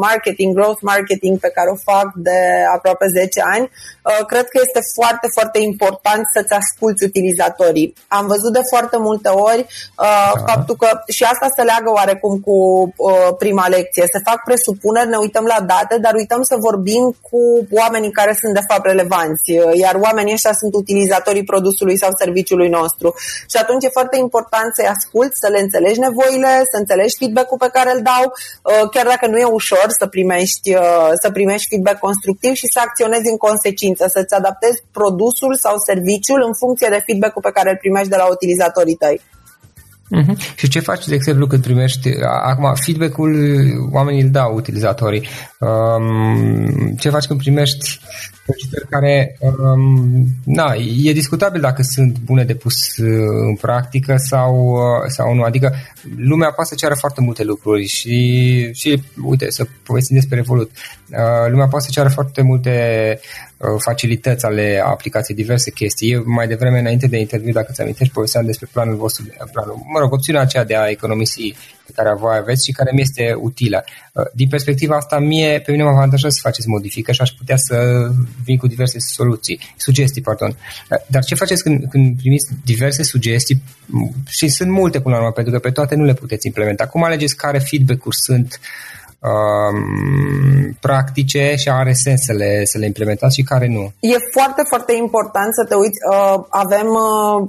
marketing, 0.07 0.55
growth 0.57 0.81
marketing 0.81 1.39
pe 1.39 1.51
care 1.55 1.69
o 1.69 1.83
fac 1.91 2.07
de 2.15 2.39
aproape 2.75 3.05
10 3.19 3.41
ani, 3.55 3.65
cred 4.27 4.45
că 4.51 4.57
este 4.65 4.81
foarte, 4.97 5.27
foarte 5.37 5.59
important 5.59 6.23
să-ți 6.35 6.53
asculți 6.71 7.03
utilizatorii. 7.03 7.93
Am 8.07 8.27
văzut 8.27 8.53
de 8.53 8.61
foarte 8.69 8.97
multe 8.97 9.29
ori 9.29 9.65
uh, 9.97 10.31
faptul 10.47 10.75
că 10.75 10.89
și 11.07 11.23
asta 11.23 11.47
se 11.55 11.61
leagă 11.61 11.89
oarecum 11.99 12.39
cu 12.39 12.57
uh, 12.95 13.29
prima 13.37 13.67
lecție. 13.67 14.03
Se 14.13 14.19
fac 14.29 14.39
presupuneri, 14.43 15.09
ne 15.09 15.17
uităm 15.17 15.45
la 15.53 15.59
date, 15.73 15.95
dar 16.05 16.13
uităm 16.13 16.41
să 16.43 16.55
vorbim 16.67 17.15
cu 17.29 17.41
oamenii 17.81 18.11
care 18.11 18.33
sunt 18.41 18.53
de 18.53 18.65
fapt 18.69 18.85
relevanți, 18.85 19.51
uh, 19.51 19.71
iar 19.83 19.95
oamenii 20.07 20.33
ăștia 20.33 20.53
sunt 20.61 20.73
utilizatorii 20.73 21.49
produsului 21.51 21.97
sau 21.97 22.09
serviciului 22.23 22.69
nostru. 22.69 23.07
Și 23.51 23.57
atunci 23.63 23.83
e 23.83 23.97
foarte 23.99 24.17
important 24.17 24.69
să-i 24.75 24.93
asculți, 24.95 25.39
să 25.43 25.47
le 25.53 25.59
înțelegi 25.59 25.99
nevoile, 25.99 26.53
să 26.71 26.75
înțelegi 26.77 27.17
feedback-ul 27.19 27.57
pe 27.57 27.73
care 27.75 27.89
îl 27.95 28.01
dau, 28.11 28.23
uh, 28.31 28.89
chiar 28.93 29.05
dacă 29.13 29.25
nu 29.27 29.37
e 29.37 29.57
ușor 29.59 29.87
să 29.99 30.05
primești, 30.07 30.67
uh, 30.75 31.11
să 31.21 31.27
primești 31.31 31.69
feedback 31.71 31.99
constructiv 32.07 32.53
și 32.61 32.67
să 32.73 32.79
acționezi 32.87 33.29
în 33.33 33.37
consecință, 33.47 34.03
să-ți 34.15 34.33
adaptezi 34.33 34.83
produsul 34.91 35.53
sau 35.65 35.75
serviciul 35.89 36.41
în 36.47 36.53
funcție 36.63 36.89
de 36.91 37.03
feedback-ul 37.05 37.45
pe 37.45 37.55
care 37.57 37.69
îl 37.69 37.77
primești 37.83 38.13
de 38.13 38.19
la 38.21 38.27
utilizatorii 38.35 39.01
tăi. 39.03 39.17
Uh-huh. 40.19 40.55
Și 40.55 40.67
ce 40.67 40.79
faci, 40.79 41.07
de 41.07 41.15
exemplu, 41.15 41.47
când 41.47 41.63
primești, 41.63 42.09
acum, 42.43 42.73
feedback-ul 42.75 43.33
oamenii 43.91 44.21
îl 44.21 44.29
dau 44.29 44.55
utilizatorii. 44.55 45.27
Um, 45.59 46.95
ce 46.99 47.09
faci 47.09 47.25
când 47.25 47.39
primești 47.39 47.99
solicitări 48.45 48.87
care, 48.89 49.37
um, 49.39 50.25
na, 50.45 50.73
e 51.03 51.13
discutabil 51.13 51.61
dacă 51.61 51.81
sunt 51.81 52.19
bune 52.19 52.43
de 52.43 52.55
pus 52.55 52.97
uh, 52.97 53.07
în 53.47 53.55
practică 53.55 54.15
sau, 54.17 54.71
uh, 54.71 55.07
sau 55.07 55.33
nu. 55.33 55.41
Adică 55.43 55.75
lumea 56.17 56.51
poate 56.51 56.69
să 56.69 56.75
ceară 56.75 56.95
foarte 56.95 57.21
multe 57.21 57.43
lucruri 57.43 57.85
și, 57.85 58.69
și 58.73 59.03
uite, 59.23 59.49
să 59.49 59.67
povestim 59.83 60.15
despre 60.15 60.35
Revolut. 60.35 60.71
Uh, 61.09 61.49
lumea 61.49 61.67
poate 61.67 61.85
să 61.85 61.91
ceară 61.93 62.09
foarte 62.09 62.41
multe 62.41 62.73
uh, 63.17 63.50
facilități 63.77 64.45
ale 64.45 64.81
aplicației, 64.85 65.37
diverse 65.37 65.71
chestii. 65.71 66.11
Eu 66.11 66.23
mai 66.25 66.47
devreme, 66.47 66.79
înainte 66.79 67.07
de 67.07 67.17
interviu, 67.17 67.51
dacă 67.51 67.71
ți 67.71 67.81
amintești, 67.81 68.13
povesteam 68.13 68.45
despre 68.45 68.67
planul 68.71 68.95
vostru, 68.95 69.23
planul, 69.51 69.75
mă 69.93 69.99
rog, 69.99 70.13
opțiunea 70.13 70.41
aceea 70.41 70.63
de 70.63 70.75
a 70.75 70.89
economisi 70.89 71.55
pe 71.85 71.91
care 71.95 72.15
voi 72.15 72.37
aveți 72.37 72.65
și 72.65 72.71
care 72.71 72.91
mi 72.93 73.01
este 73.01 73.33
utilă. 73.37 73.83
Uh, 74.13 74.23
din 74.33 74.47
perspectiva 74.47 74.95
asta, 74.95 75.19
mie, 75.19 75.61
pe 75.65 75.71
mine 75.71 75.83
mă 75.83 75.89
avantajează 75.89 76.35
să 76.35 76.41
faceți 76.43 76.67
modificări 76.67 77.15
și 77.15 77.21
aș 77.21 77.29
putea 77.29 77.57
să 77.57 78.07
vin 78.43 78.57
cu 78.57 78.67
diverse 78.67 78.99
soluții, 78.99 79.59
sugestii, 79.77 80.21
pardon. 80.21 80.49
Uh, 80.49 80.97
dar 81.07 81.23
ce 81.23 81.35
faceți 81.35 81.63
când, 81.63 81.85
când 81.89 82.17
primiți 82.17 82.47
diverse 82.65 83.03
sugestii 83.03 83.61
și 84.27 84.47
sunt 84.47 84.69
multe 84.69 85.01
până 85.01 85.15
la 85.15 85.21
urmă, 85.21 85.33
pentru 85.33 85.53
că 85.53 85.59
pe 85.59 85.71
toate 85.71 85.95
nu 85.95 86.03
le 86.03 86.13
puteți 86.13 86.47
implementa. 86.47 86.87
Cum 86.87 87.03
alegeți 87.03 87.35
care 87.35 87.59
feedback-uri 87.59 88.15
sunt 88.15 88.59
uh, 88.59 88.91
um, 89.00 89.00
practice 90.79 91.55
și 91.61 91.69
are 91.69 91.93
sens 91.93 92.21
să 92.25 92.33
le, 92.33 92.65
să 92.65 92.77
le 92.77 92.85
implementați 92.85 93.35
și 93.35 93.43
care 93.43 93.67
nu. 93.67 93.83
E 93.99 94.15
foarte, 94.31 94.61
foarte 94.71 94.93
important 95.05 95.51
să 95.59 95.63
te 95.69 95.75
uiți. 95.75 95.99
Uh, 96.11 96.35
avem 96.49 96.87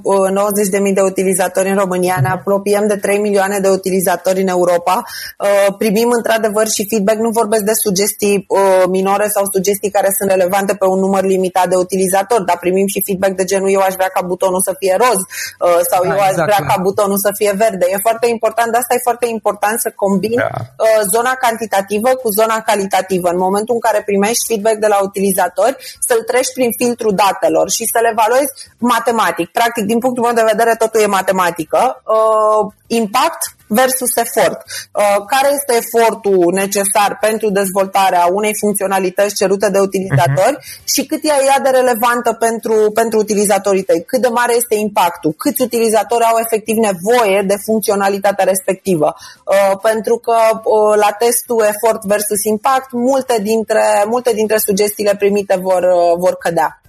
uh, 0.03 0.87
90.000 0.87 0.93
de 0.93 1.01
utilizatori 1.01 1.69
în 1.69 1.77
România, 1.83 2.17
ne 2.21 2.29
apropiem 2.29 2.87
de 2.87 2.95
3 2.95 3.19
milioane 3.19 3.59
de 3.59 3.69
utilizatori 3.69 4.41
în 4.41 4.47
Europa. 4.47 4.95
Uh, 5.03 5.75
primim 5.77 6.09
într-adevăr 6.19 6.67
și 6.75 6.87
feedback, 6.89 7.17
nu 7.17 7.29
vorbesc 7.29 7.63
de 7.63 7.75
sugestii 7.85 8.45
uh, 8.47 8.83
minore 8.89 9.27
sau 9.35 9.43
sugestii 9.55 9.95
care 9.97 10.09
sunt 10.17 10.29
relevante 10.29 10.73
pe 10.81 10.85
un 10.85 10.99
număr 10.99 11.23
limitat 11.23 11.67
de 11.67 11.75
utilizatori, 11.75 12.45
dar 12.45 12.57
primim 12.65 12.87
și 12.93 13.03
feedback 13.05 13.33
de 13.35 13.43
genul 13.51 13.69
eu 13.77 13.83
aș 13.87 13.93
vrea 13.99 14.11
ca 14.13 14.21
butonul 14.31 14.61
să 14.67 14.73
fie 14.79 14.95
roz 15.03 15.19
uh, 15.21 15.79
sau 15.91 16.01
da, 16.03 16.09
eu 16.13 16.19
aș 16.19 16.29
exact, 16.29 16.47
vrea 16.49 16.63
da. 16.65 16.69
ca 16.71 16.77
butonul 16.87 17.19
să 17.25 17.29
fie 17.39 17.53
verde. 17.63 17.85
E 17.93 18.07
foarte 18.07 18.27
important, 18.35 18.69
de 18.71 18.77
asta 18.77 18.93
e 18.93 19.07
foarte 19.09 19.27
important 19.37 19.77
să 19.85 19.89
combin 20.03 20.39
da. 20.43 20.49
uh, 20.85 21.01
zona 21.13 21.33
cantitativă 21.45 21.61
cantitativă 21.63 22.09
cu 22.09 22.29
zona 22.29 22.61
calitativă. 22.61 23.29
În 23.29 23.37
momentul 23.37 23.73
în 23.73 23.79
care 23.79 24.01
primești 24.05 24.45
feedback 24.47 24.77
de 24.77 24.87
la 24.87 24.99
utilizatori, 25.01 25.75
să-l 26.07 26.21
treci 26.21 26.53
prin 26.53 26.71
filtru 26.77 27.11
datelor 27.11 27.69
și 27.69 27.85
să 27.91 27.99
le 28.01 28.09
evaluezi 28.11 28.51
matematic. 28.77 29.47
Practic, 29.51 29.83
din 29.85 29.99
punctul 29.99 30.23
meu 30.23 30.33
de 30.33 30.49
vedere, 30.51 30.75
totul 30.75 31.01
e 31.01 31.05
matematică. 31.05 32.01
Uh, 32.05 32.71
impact 32.87 33.41
versus 33.67 34.15
efort. 34.15 34.57
Uh, 34.91 35.25
care 35.27 35.49
este 35.53 35.73
efortul 35.83 36.53
necesar 36.53 37.17
pentru 37.21 37.49
dezvoltarea 37.49 38.25
unei 38.31 38.55
funcționalități 38.59 39.35
cerute 39.35 39.69
de 39.69 39.79
utilizatori 39.79 40.57
uh-huh. 40.57 40.83
și 40.83 41.05
cât 41.05 41.23
e 41.23 41.27
ea 41.27 41.59
de 41.63 41.69
relevantă 41.69 42.33
pentru, 42.33 42.91
pentru 42.93 43.19
utilizatorii 43.19 43.83
tăi? 43.83 44.03
Cât 44.03 44.21
de 44.21 44.27
mare 44.27 44.53
este 44.55 44.75
impactul? 44.75 45.33
Câți 45.37 45.61
utilizatori 45.61 46.23
au 46.23 46.37
efectiv 46.39 46.75
nevoie 46.75 47.41
de 47.47 47.55
funcționalitatea 47.63 48.45
respectivă? 48.45 49.15
Uh, 49.45 49.79
pentru 49.81 50.17
că 50.17 50.37
uh, 50.53 50.95
la 50.95 51.11
testul 51.11 51.65
efort 51.73 52.03
versus 52.03 52.43
impact, 52.43 52.91
multe 52.91 53.39
dintre, 53.41 53.83
multe 54.07 54.31
dintre 54.33 54.57
sugestiile 54.57 55.15
primite 55.15 55.55
vor, 55.61 55.83
vor 56.17 56.35
cădea. 56.35 56.82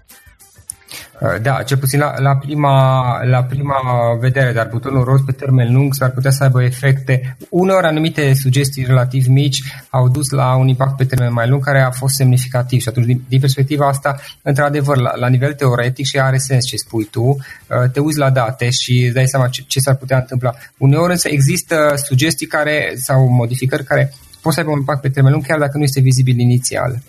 Uh, 1.21 1.41
da, 1.43 1.63
cel 1.63 1.77
puțin 1.77 1.99
la, 1.99 2.15
la, 2.19 2.37
prima, 2.37 3.03
la 3.25 3.43
prima 3.43 3.77
vedere, 4.21 4.53
dar 4.53 4.69
butonul 4.71 5.05
roz 5.05 5.21
pe 5.27 5.33
termen 5.33 5.73
lung 5.73 5.95
s-ar 5.95 6.11
putea 6.11 6.31
să 6.31 6.43
aibă 6.43 6.63
efecte. 6.63 7.37
Uneori 7.51 7.87
anumite 7.87 8.33
sugestii 8.35 8.85
relativ 8.85 9.27
mici 9.27 9.63
au 9.91 10.09
dus 10.09 10.31
la 10.31 10.57
un 10.57 10.69
impact 10.69 10.97
pe 10.97 11.05
termen 11.05 11.33
mai 11.33 11.49
lung 11.49 11.65
care 11.65 11.81
a 11.81 11.91
fost 11.91 12.15
semnificativ 12.15 12.81
și 12.81 12.89
atunci 12.89 13.07
din, 13.07 13.23
din 13.29 13.41
perspectiva 13.41 13.89
asta, 13.89 14.21
într-adevăr, 14.43 14.97
la, 14.97 15.17
la 15.17 15.29
nivel 15.29 15.53
teoretic 15.53 16.07
și 16.07 16.19
are 16.19 16.37
sens 16.37 16.65
ce 16.67 16.77
spui 16.77 17.05
tu, 17.05 17.23
uh, 17.23 17.37
te 17.93 18.01
uiți 18.01 18.19
la 18.19 18.31
date 18.31 18.71
și 18.71 19.03
îți 19.05 19.15
dai 19.15 19.27
seama 19.27 19.49
ce, 19.49 19.65
ce 19.67 19.81
s-ar 19.81 19.95
putea 19.95 20.17
întâmpla. 20.17 20.55
Uneori 20.79 21.13
însă 21.13 21.29
există 21.29 21.93
sugestii 21.97 22.47
care 22.47 22.93
sau 22.97 23.29
modificări 23.29 23.85
care 23.85 24.13
pot 24.43 24.53
să 24.53 24.59
aibă 24.59 24.71
un 24.71 24.79
impact 24.79 25.01
pe 25.01 25.09
termen 25.09 25.33
lung 25.33 25.47
chiar 25.47 25.59
dacă 25.59 25.77
nu 25.77 25.83
este 25.83 26.01
vizibil 26.01 26.39
inițial. 26.39 27.03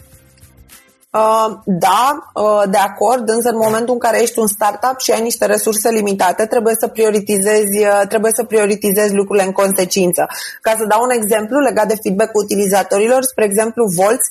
Uh, 1.16 1.54
da, 1.66 2.32
uh, 2.34 2.64
de 2.70 2.78
acord, 2.78 3.30
însă 3.30 3.50
în 3.50 3.58
momentul 3.58 3.94
în 3.94 4.00
care 4.00 4.22
ești 4.22 4.40
un 4.40 4.48
startup 4.48 5.00
și 5.00 5.12
ai 5.12 5.22
niște 5.22 5.46
resurse 5.46 5.90
limitate, 5.90 6.46
trebuie 6.46 6.76
să 6.80 6.88
prioritizezi, 6.88 7.78
uh, 7.80 8.02
trebuie 8.08 8.32
să 8.36 8.44
prioritizezi 8.44 9.14
lucrurile 9.14 9.46
în 9.46 9.52
consecință. 9.52 10.26
Ca 10.62 10.72
să 10.78 10.86
dau 10.88 11.02
un 11.04 11.10
exemplu 11.10 11.60
legat 11.60 11.88
de 11.88 12.00
feedback 12.04 12.32
utilizatorilor, 12.34 13.24
spre 13.24 13.46
exemplu 13.46 13.84
Volts, 13.96 14.28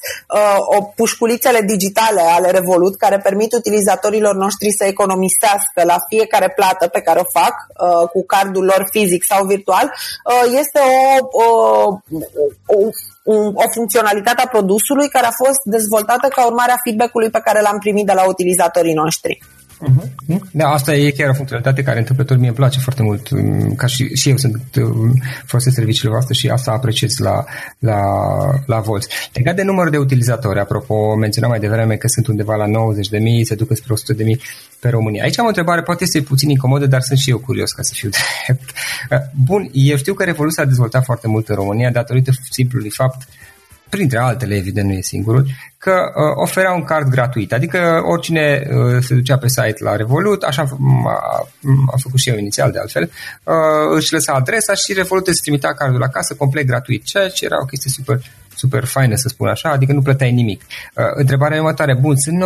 o 0.76 0.82
pușculițele 0.82 1.60
digitale 1.60 2.20
ale 2.20 2.50
Revolut 2.50 2.96
care 2.96 3.18
permit 3.18 3.52
utilizatorilor 3.52 4.34
noștri 4.34 4.76
să 4.78 4.84
economisească 4.84 5.80
la 5.84 5.96
fiecare 6.08 6.52
plată 6.56 6.86
pe 6.86 7.00
care 7.00 7.20
o 7.20 7.38
fac 7.38 7.54
cu 8.12 8.24
cardul 8.26 8.64
lor 8.64 8.86
fizic 8.90 9.24
sau 9.24 9.44
virtual, 9.46 9.92
este 10.60 10.80
o, 10.80 11.42
o, 11.42 11.46
o 12.66 12.76
un, 12.76 12.90
o 13.32 13.68
funcționalitate 13.74 14.42
a 14.42 14.46
produsului 14.46 15.08
care 15.08 15.26
a 15.26 15.30
fost 15.44 15.60
dezvoltată 15.64 16.28
ca 16.28 16.46
urmare 16.46 16.72
a 16.72 16.82
feedback-ului 16.84 17.30
pe 17.30 17.40
care 17.44 17.60
l-am 17.60 17.78
primit 17.78 18.06
de 18.06 18.12
la 18.12 18.28
utilizatorii 18.28 18.94
noștri. 18.94 19.38
Uh-huh. 19.84 20.40
Da, 20.50 20.68
asta 20.68 20.94
e 20.94 21.10
chiar 21.10 21.28
o 21.28 21.34
funcționalitate 21.34 21.82
care 21.82 21.98
întâmplător 21.98 22.36
mie 22.36 22.46
îmi 22.46 22.56
place 22.56 22.78
foarte 22.80 23.02
mult, 23.02 23.30
um, 23.30 23.74
ca 23.74 23.86
și, 23.86 24.16
și 24.16 24.28
eu 24.28 24.36
sunt 24.36 24.62
um, 24.76 25.12
folosesc 25.44 25.74
serviciile 25.74 26.10
voastre 26.10 26.34
și 26.34 26.48
asta 26.48 26.70
apreciez 26.70 27.18
la, 27.18 27.44
la, 27.78 28.00
la 28.66 28.80
Volt. 28.80 29.06
Legat 29.32 29.56
de 29.56 29.62
numărul 29.62 29.90
de 29.90 29.96
utilizatori, 29.96 30.60
apropo, 30.60 31.14
menționam 31.14 31.50
mai 31.50 31.60
devreme 31.60 31.96
că 31.96 32.08
sunt 32.08 32.26
undeva 32.26 32.54
la 32.54 32.66
90.000, 32.66 32.70
se 33.42 33.54
duc 33.54 33.76
spre 33.76 33.94
100.000 34.34 34.40
pe 34.80 34.88
România. 34.88 35.22
Aici 35.22 35.38
am 35.38 35.44
o 35.44 35.48
întrebare, 35.48 35.82
poate 35.82 36.04
este 36.04 36.20
puțin 36.20 36.50
incomodă, 36.50 36.86
dar 36.86 37.00
sunt 37.00 37.18
și 37.18 37.30
eu 37.30 37.38
curios 37.38 37.72
ca 37.72 37.82
să 37.82 37.92
fiu 37.94 38.08
drept. 38.46 38.70
Bun, 39.44 39.70
eu 39.72 39.96
știu 39.96 40.14
că 40.14 40.24
Revoluția 40.24 40.62
a 40.62 40.66
dezvoltat 40.66 41.04
foarte 41.04 41.28
mult 41.28 41.48
în 41.48 41.54
România 41.54 41.90
datorită 41.90 42.30
simplului 42.50 42.90
fapt 42.90 43.28
printre 43.94 44.18
altele, 44.18 44.54
evident 44.54 44.88
nu 44.88 44.92
e 44.92 45.00
singurul, 45.00 45.46
că 45.78 45.90
uh, 45.90 46.42
oferea 46.42 46.72
un 46.72 46.84
card 46.84 47.08
gratuit. 47.08 47.52
Adică 47.52 48.02
oricine 48.04 48.62
uh, 48.70 48.96
se 49.00 49.14
ducea 49.14 49.38
pe 49.38 49.48
site 49.48 49.84
la 49.84 49.96
Revolut, 49.96 50.42
așa 50.42 50.62
am, 50.62 51.06
am 51.92 51.98
făcut 51.98 52.18
și 52.18 52.28
eu 52.28 52.36
inițial 52.36 52.70
de 52.70 52.78
altfel, 52.78 53.10
uh, 53.44 53.54
își 53.96 54.12
lăsa 54.12 54.32
adresa 54.32 54.74
și 54.74 54.92
Revolut 54.92 55.26
îți 55.26 55.40
trimitea 55.40 55.72
cardul 55.72 56.00
la 56.00 56.08
casă 56.08 56.34
complet 56.34 56.66
gratuit, 56.66 57.04
ceea 57.04 57.28
ce 57.28 57.44
era 57.44 57.56
o 57.60 57.64
chestie 57.64 57.90
super 57.90 58.20
super 58.56 58.84
faină, 58.84 59.14
să 59.14 59.28
spun 59.28 59.48
așa, 59.48 59.70
adică 59.70 59.92
nu 59.92 60.02
plăteai 60.02 60.32
nimic. 60.32 60.62
Uh, 60.62 61.04
întrebarea 61.14 61.58
următoare, 61.58 61.96
bun, 62.00 62.16
sunt 62.16 62.42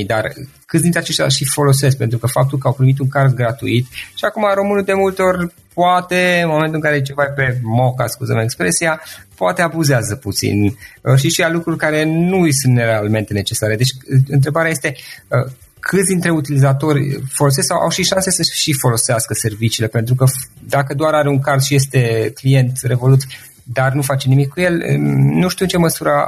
90.000, 0.00 0.06
dar 0.06 0.32
câți 0.66 0.82
dintre 0.82 1.00
aceștia 1.00 1.28
și 1.28 1.44
folosesc? 1.44 1.96
Pentru 1.96 2.18
că 2.18 2.26
faptul 2.26 2.58
că 2.58 2.66
au 2.66 2.72
primit 2.72 2.98
un 2.98 3.08
card 3.08 3.34
gratuit 3.34 3.86
și 3.90 4.24
acum 4.24 4.44
românul 4.54 4.82
de 4.82 4.92
multe 4.92 5.22
ori 5.22 5.54
poate, 5.74 6.40
în 6.42 6.48
momentul 6.48 6.74
în 6.74 6.80
care 6.80 6.96
e 6.96 7.00
ceva 7.00 7.24
pe 7.24 7.58
moca, 7.62 8.06
scuză 8.06 8.40
expresia, 8.42 9.00
poate 9.34 9.62
abuzează 9.62 10.14
puțin 10.16 10.64
uh, 10.64 11.16
și 11.16 11.28
și 11.28 11.42
a 11.42 11.50
lucruri 11.50 11.76
care 11.76 12.04
nu 12.04 12.40
îi 12.40 12.54
sunt 12.54 12.76
realmente 12.76 13.32
necesare. 13.32 13.76
Deci, 13.76 13.90
uh, 13.90 14.18
întrebarea 14.28 14.70
este 14.70 14.94
uh, 15.28 15.52
câți 15.80 16.10
dintre 16.10 16.30
utilizatori 16.30 17.22
folosesc 17.32 17.66
sau 17.66 17.78
au 17.78 17.90
și 17.90 18.02
șanse 18.02 18.30
să 18.30 18.42
și 18.52 18.72
folosească 18.72 19.34
serviciile, 19.34 19.88
pentru 19.88 20.14
că 20.14 20.24
dacă 20.68 20.94
doar 20.94 21.14
are 21.14 21.28
un 21.28 21.40
card 21.40 21.60
și 21.60 21.74
este 21.74 22.32
client 22.34 22.78
Revolut, 22.82 23.22
dar 23.62 23.92
nu 23.92 24.02
face 24.02 24.28
nimic 24.28 24.48
cu 24.48 24.60
el, 24.60 24.98
nu 25.16 25.48
știu 25.48 25.64
în 25.64 25.70
ce 25.70 25.78
măsură 25.78 26.24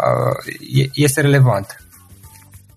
este 0.93 1.21
relevant. 1.21 1.86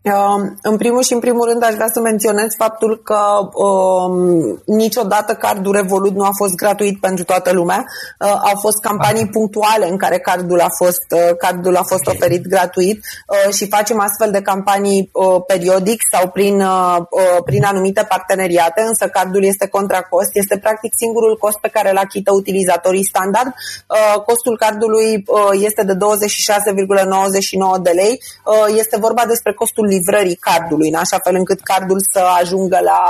Um, 0.02 0.60
în 0.62 0.78
primul 0.78 1.02
și 1.02 1.14
în 1.14 1.20
primul 1.20 1.48
rând 1.48 1.64
aș 1.64 1.74
vrea 1.74 1.90
să 1.94 2.00
menționez 2.00 2.48
faptul 2.58 3.02
că 3.04 3.20
um, 3.54 4.62
niciodată 4.66 5.34
cardul 5.34 5.72
Revolut 5.72 6.14
nu 6.16 6.24
a 6.24 6.32
fost 6.38 6.56
gratuit 6.56 7.00
pentru 7.00 7.24
toată 7.24 7.52
lumea. 7.54 7.86
Uh, 8.20 8.28
au 8.28 8.60
fost 8.60 8.80
campanii 8.80 9.24
ah. 9.24 9.30
punctuale 9.32 9.90
în 9.90 9.98
care 9.98 10.20
cardul 10.20 10.60
a 10.60 10.68
fost, 10.78 11.06
uh, 11.16 11.36
cardul 11.38 11.76
a 11.76 11.84
fost 11.84 12.08
okay. 12.08 12.16
oferit 12.18 12.48
gratuit 12.48 12.98
uh, 13.00 13.54
și 13.54 13.68
facem 13.68 14.00
astfel 14.00 14.32
de 14.32 14.42
campanii 14.42 15.10
uh, 15.14 15.42
periodic 15.48 16.02
sau 16.12 16.30
prin, 16.30 16.62
uh, 16.62 16.98
uh, 16.98 17.44
prin 17.46 17.64
anumite 17.64 18.06
parteneriate, 18.10 18.82
însă 18.82 19.08
cardul 19.08 19.44
este 19.44 19.68
contra 19.68 20.02
cost. 20.02 20.30
Este 20.34 20.58
practic 20.58 20.94
singurul 20.96 21.38
cost 21.38 21.58
pe 21.58 21.70
care 21.70 21.90
îl 21.90 21.98
achită 21.98 22.32
utilizatorii 22.34 23.06
standard. 23.06 23.48
Uh, 23.48 24.22
costul 24.22 24.58
cardului 24.58 25.24
uh, 25.26 25.50
este 25.68 25.84
de 25.84 25.94
26,99 25.94 27.82
de 27.82 27.92
lei. 27.92 28.22
Uh, 28.46 28.66
este 28.78 28.98
vorba 29.00 29.26
despre 29.26 29.54
costul 29.54 29.88
livrării 29.96 30.44
cardului, 30.48 30.90
în 30.90 31.00
așa 31.04 31.18
fel 31.26 31.36
încât 31.36 31.60
cardul 31.72 32.00
să 32.14 32.22
ajungă 32.42 32.80
la 32.92 33.02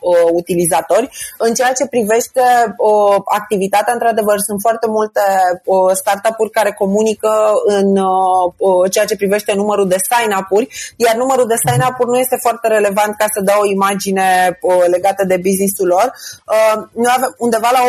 uh, 0.00 0.28
utilizatori. 0.40 1.10
În 1.38 1.54
ceea 1.54 1.72
ce 1.78 1.86
privește 1.94 2.44
uh, 2.76 3.16
activitatea, 3.40 3.92
într-adevăr, 3.92 4.36
sunt 4.48 4.60
foarte 4.66 4.86
multe 4.96 5.24
uh, 5.64 5.90
startup-uri 6.00 6.50
care 6.58 6.72
comunică 6.82 7.32
în 7.76 7.88
uh, 7.96 8.44
uh, 8.56 8.90
ceea 8.90 9.04
ce 9.10 9.20
privește 9.22 9.52
numărul 9.54 9.88
de 9.88 9.98
sign-up-uri, 10.08 10.66
iar 10.96 11.14
numărul 11.22 11.46
de 11.52 11.58
sign-up-uri 11.64 12.10
nu 12.10 12.18
este 12.18 12.38
foarte 12.40 12.66
relevant 12.68 13.12
ca 13.20 13.26
să 13.34 13.40
dau 13.50 13.60
o 13.60 13.70
imagine 13.76 14.58
uh, 14.60 14.84
legată 14.94 15.22
de 15.30 15.36
business-ul 15.46 15.86
lor. 15.86 16.06
Uh, 16.54 16.74
noi 17.02 17.12
avem 17.16 17.34
undeva 17.38 17.70
la 17.72 17.82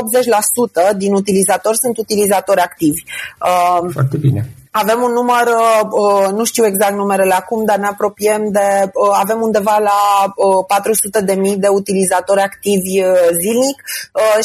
80% 0.93 0.97
din 0.97 1.13
utilizatori 1.13 1.77
sunt 1.83 1.97
utilizatori 1.97 2.59
activi. 2.59 3.01
Uh, 3.47 3.89
foarte 3.93 4.17
bine. 4.17 4.41
Avem 4.71 5.01
un 5.01 5.11
număr, 5.11 5.47
uh, 5.47 5.81
uh, 5.91 6.27
nu 6.31 6.43
știu 6.43 6.65
exact 6.65 6.95
numerele 6.95 7.33
acum, 7.33 7.65
dar 7.65 7.77
ne 7.77 7.87
apropiem 7.87 8.51
de, 8.51 8.89
uh, 8.93 9.17
avem 9.19 9.41
undeva 9.41 9.77
la 9.77 10.33
400 10.67 11.21
de 11.21 11.33
mii 11.33 11.57
de 11.57 11.67
utilizatori 11.67 12.41
activi 12.41 13.03
zilnic 13.41 13.83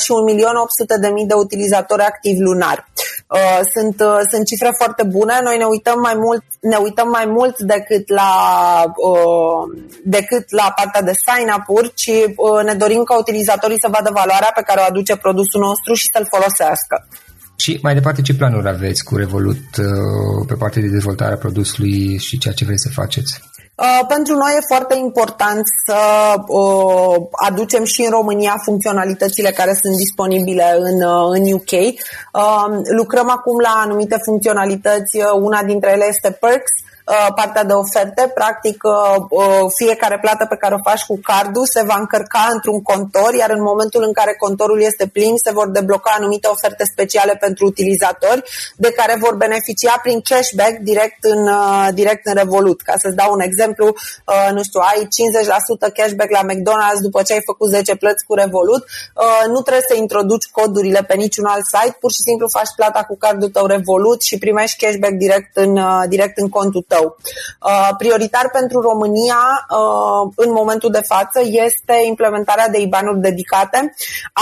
și 0.02 0.12
1.800.000 0.12 1.26
de 1.26 1.34
utilizatori 1.34 2.02
activi 2.02 2.40
lunar. 2.40 2.88
Sunt, 3.74 3.96
sunt 4.30 4.46
cifre 4.46 4.70
foarte 4.76 5.02
bune, 5.02 5.40
noi 5.42 5.56
ne 5.56 5.64
uităm 5.64 6.00
mai 6.00 6.14
mult, 6.14 6.42
ne 6.60 6.76
uităm 6.76 7.08
mai 7.08 7.26
mult 7.26 7.58
decât 7.58 8.08
la, 8.08 8.30
decât 10.04 10.50
la 10.50 10.72
partea 10.76 11.02
de 11.02 11.12
sign-up-uri, 11.26 11.94
ci 11.94 12.10
ne 12.64 12.74
dorim 12.74 13.02
ca 13.02 13.16
utilizatorii 13.16 13.80
să 13.80 13.88
vadă 13.90 14.10
valoarea 14.12 14.52
pe 14.54 14.62
care 14.62 14.80
o 14.80 14.84
aduce 14.84 15.16
produsul 15.16 15.60
nostru 15.60 15.94
și 15.94 16.10
să-l 16.12 16.26
folosească. 16.30 17.06
Și 17.56 17.78
mai 17.82 17.94
departe, 17.94 18.22
ce 18.22 18.34
planuri 18.34 18.68
aveți 18.68 19.04
cu 19.04 19.16
Revolut 19.16 19.76
uh, 19.78 20.46
pe 20.46 20.54
partea 20.54 20.82
de 20.82 20.88
dezvoltare 20.88 21.34
a 21.34 21.36
produsului 21.36 22.18
și 22.18 22.38
ceea 22.38 22.54
ce 22.54 22.64
vreți 22.64 22.82
să 22.82 23.00
faceți? 23.00 23.40
Uh, 23.76 24.06
pentru 24.08 24.34
noi 24.34 24.52
e 24.56 24.66
foarte 24.66 24.96
important 24.98 25.62
să 25.86 26.00
uh, 26.46 27.16
aducem 27.32 27.84
și 27.84 28.00
în 28.02 28.10
România 28.10 28.54
funcționalitățile 28.64 29.50
care 29.50 29.72
sunt 29.82 29.96
disponibile 29.96 30.76
în, 30.78 31.02
uh, 31.02 31.28
în 31.36 31.52
UK. 31.52 31.72
Uh, 31.72 32.66
lucrăm 32.96 33.30
acum 33.30 33.60
la 33.60 33.72
anumite 33.84 34.18
funcționalități, 34.24 35.16
uh, 35.16 35.24
una 35.40 35.62
dintre 35.62 35.90
ele 35.90 36.06
este 36.08 36.30
Perks, 36.40 36.72
uh, 36.80 36.93
partea 37.34 37.64
de 37.64 37.72
oferte. 37.72 38.30
Practic, 38.34 38.78
uh, 38.82 39.24
uh, 39.28 39.64
fiecare 39.80 40.18
plată 40.20 40.46
pe 40.48 40.56
care 40.56 40.74
o 40.74 40.86
faci 40.90 41.04
cu 41.10 41.18
cardul 41.22 41.66
se 41.66 41.82
va 41.86 41.96
încărca 41.98 42.48
într-un 42.52 42.82
contor, 42.82 43.34
iar 43.34 43.50
în 43.50 43.62
momentul 43.62 44.02
în 44.06 44.12
care 44.12 44.34
contorul 44.38 44.80
este 44.82 45.06
plin, 45.06 45.34
se 45.44 45.52
vor 45.52 45.68
debloca 45.68 46.14
anumite 46.18 46.46
oferte 46.46 46.84
speciale 46.92 47.34
pentru 47.40 47.66
utilizatori, 47.66 48.42
de 48.76 48.90
care 48.98 49.14
vor 49.24 49.34
beneficia 49.34 49.96
prin 50.02 50.20
cashback 50.20 50.74
direct 50.90 51.24
în, 51.32 51.40
direct 51.94 52.26
în 52.26 52.34
Revolut. 52.34 52.80
Ca 52.80 52.94
să-ți 52.96 53.16
dau 53.16 53.32
un 53.32 53.40
exemplu, 53.40 53.86
nu 54.56 54.62
știu, 54.62 54.80
ai 54.80 55.08
50% 55.88 55.92
cashback 55.96 56.30
la 56.30 56.46
McDonald's 56.50 57.00
după 57.00 57.22
ce 57.22 57.32
ai 57.32 57.42
făcut 57.50 57.68
10 57.68 57.96
plăți 57.96 58.24
cu 58.24 58.34
Revolut, 58.34 58.82
nu 59.46 59.60
trebuie 59.60 59.88
să 59.88 59.94
introduci 59.96 60.50
codurile 60.58 61.02
pe 61.08 61.14
niciun 61.14 61.44
alt 61.44 61.64
site, 61.74 61.96
pur 62.00 62.10
și 62.10 62.26
simplu 62.28 62.46
faci 62.48 62.72
plata 62.76 63.02
cu 63.08 63.16
cardul 63.16 63.48
tău 63.48 63.66
Revolut 63.66 64.22
și 64.22 64.38
primești 64.38 64.84
cashback 64.84 65.12
direct 65.12 65.56
în, 65.56 65.72
direct 66.08 66.38
în 66.38 66.48
contul 66.48 66.84
tău. 66.88 66.93
Prioritar 67.98 68.50
pentru 68.52 68.80
România 68.80 69.42
în 70.36 70.50
momentul 70.52 70.90
de 70.90 71.02
față 71.12 71.40
este 71.66 71.94
implementarea 72.06 72.68
de 72.68 72.80
IBAN-uri 72.80 73.20
dedicate. 73.20 73.94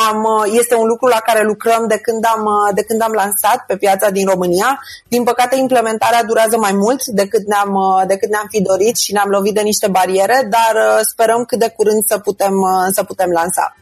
Am, 0.09 0.27
este 0.61 0.75
un 0.75 0.87
lucru 0.87 1.07
la 1.07 1.21
care 1.25 1.43
lucrăm 1.43 1.87
de 1.89 1.99
când, 1.99 2.25
am, 2.35 2.45
de 2.75 2.83
când 2.83 3.03
am 3.03 3.13
lansat 3.13 3.65
pe 3.67 3.77
piața 3.77 4.11
din 4.11 4.27
România. 4.27 4.81
Din 5.09 5.23
păcate, 5.23 5.57
implementarea 5.57 6.25
durează 6.25 6.57
mai 6.59 6.73
mult 6.73 7.05
decât 7.07 7.47
ne-am, 7.47 7.73
decât 8.07 8.31
ne-am 8.31 8.47
fi 8.49 8.63
dorit 8.63 8.97
și 8.97 9.13
ne-am 9.13 9.29
lovit 9.29 9.55
de 9.55 9.61
niște 9.61 9.89
bariere, 9.89 10.49
dar 10.51 11.01
sperăm 11.11 11.45
cât 11.45 11.59
de 11.59 11.73
curând 11.77 12.05
să 12.07 12.19
putem, 12.19 12.55
să 12.93 13.03
putem 13.05 13.31
lansa. 13.31 13.77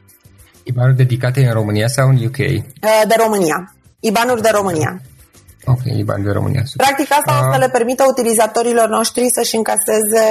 IBAN-uri 0.62 0.96
dedicate 0.96 1.40
în 1.40 1.52
România 1.52 1.86
sau 1.86 2.08
în 2.08 2.24
UK? 2.24 2.36
De 3.08 3.16
România. 3.16 3.74
IBAN-uri 4.00 4.42
de 4.42 4.50
România. 4.52 5.00
Ok, 5.64 5.80
IBAN 5.84 6.22
de 6.22 6.30
România. 6.30 6.62
Super. 6.64 6.86
Practic 6.86 7.12
asta 7.18 7.46
uh, 7.46 7.48
să 7.52 7.58
le 7.58 7.68
permită 7.68 8.04
utilizatorilor 8.08 8.88
noștri 8.88 9.26
să-și 9.30 9.56
încaseze, 9.56 10.24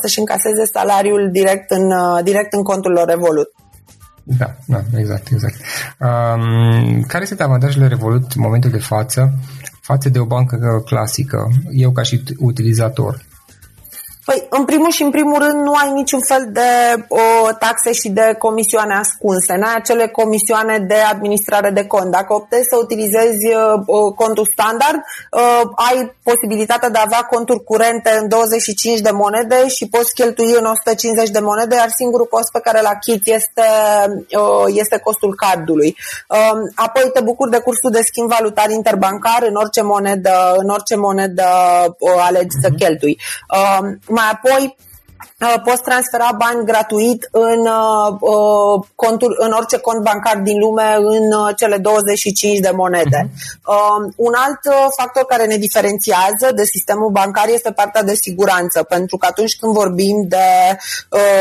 să-și 0.00 0.18
încaseze 0.18 0.64
salariul 0.72 1.28
direct 1.32 1.70
în, 1.70 1.92
direct 2.22 2.52
în 2.52 2.62
contul 2.62 2.92
lor 2.92 3.06
Revolut. 3.08 3.48
Da, 4.22 4.54
da, 4.66 4.80
exact, 4.96 5.28
exact. 5.30 5.54
Um, 6.00 7.02
care 7.02 7.24
sunt 7.24 7.40
avantajele 7.40 7.86
Revolut 7.86 8.32
în 8.32 8.42
momentul 8.42 8.70
de 8.70 8.78
față 8.78 9.32
față 9.80 10.08
de 10.08 10.18
o 10.18 10.24
bancă 10.24 10.82
clasică, 10.84 11.48
eu 11.70 11.90
ca 11.90 12.02
și 12.02 12.22
utilizator? 12.38 13.24
Păi, 14.24 14.46
în 14.50 14.64
primul 14.64 14.90
și 14.90 15.02
în 15.02 15.10
primul 15.10 15.38
rând, 15.38 15.64
nu 15.64 15.72
ai 15.72 15.90
niciun 15.92 16.20
fel 16.28 16.48
de 16.52 16.70
o, 17.08 17.52
taxe 17.58 17.92
și 17.92 18.08
de 18.08 18.34
comisioane 18.38 18.94
ascunse. 18.94 19.54
N-ai 19.54 19.74
acele 19.76 20.08
comisioane 20.08 20.78
de 20.78 20.94
administrare 20.94 21.70
de 21.70 21.86
cont. 21.86 22.10
Dacă 22.10 22.34
optezi 22.34 22.68
să 22.68 22.76
utilizezi 22.76 23.46
o, 23.86 24.12
contul 24.12 24.48
standard, 24.52 24.98
o, 25.30 25.40
ai 25.74 26.14
posibilitatea 26.22 26.88
de 26.88 26.98
a 26.98 27.02
avea 27.04 27.22
conturi 27.22 27.64
curente 27.64 28.18
în 28.20 28.28
25 28.28 29.00
de 29.00 29.10
monede 29.10 29.68
și 29.68 29.88
poți 29.88 30.14
cheltui 30.14 30.54
în 30.58 30.64
150 30.64 31.28
de 31.28 31.40
monede, 31.40 31.74
iar 31.74 31.88
singurul 31.88 32.26
cost 32.26 32.50
pe 32.52 32.60
care 32.60 32.78
îl 32.78 32.86
achit 32.86 33.20
este, 33.24 33.66
o, 34.32 34.64
este 34.68 34.98
costul 34.98 35.34
cardului. 35.34 35.96
Apoi 36.74 37.10
te 37.12 37.20
bucuri 37.20 37.50
de 37.50 37.58
cursul 37.58 37.90
de 37.90 38.02
schimb 38.02 38.28
valutar 38.28 38.70
interbancar 38.70 39.42
în 39.48 39.54
orice 39.54 39.82
monedă, 39.82 40.54
în 40.56 40.68
orice 40.68 40.96
monedă 40.96 41.46
o 41.98 42.18
alegi 42.18 42.56
uh-huh. 42.56 42.62
să 42.62 42.68
mhm. 42.68 42.78
cheltui 42.78 43.18
mai 44.13 44.13
apoi 44.18 44.64
Uh, 44.66 44.93
poți 45.64 45.82
transfera 45.82 46.30
bani 46.38 46.64
gratuit 46.64 47.28
în, 47.30 47.60
uh, 47.60 48.16
uh, 48.20 48.86
contul, 48.94 49.36
în 49.38 49.52
orice 49.52 49.78
cont 49.78 50.02
bancar 50.02 50.36
din 50.36 50.58
lume 50.58 50.96
în 50.98 51.54
cele 51.56 51.76
25 51.76 52.58
de 52.58 52.70
monede. 52.70 53.30
Uh-huh. 53.30 54.14
Un 54.16 54.32
alt 54.36 54.60
factor 54.96 55.24
care 55.24 55.44
ne 55.46 55.56
diferențiază 55.56 56.46
de 56.54 56.64
sistemul 56.64 57.10
bancar 57.10 57.48
este 57.48 57.70
partea 57.70 58.02
de 58.02 58.14
siguranță, 58.14 58.82
pentru 58.82 59.16
că 59.16 59.26
atunci 59.30 59.56
când 59.56 59.72
vorbim 59.72 60.24
de, 60.28 60.76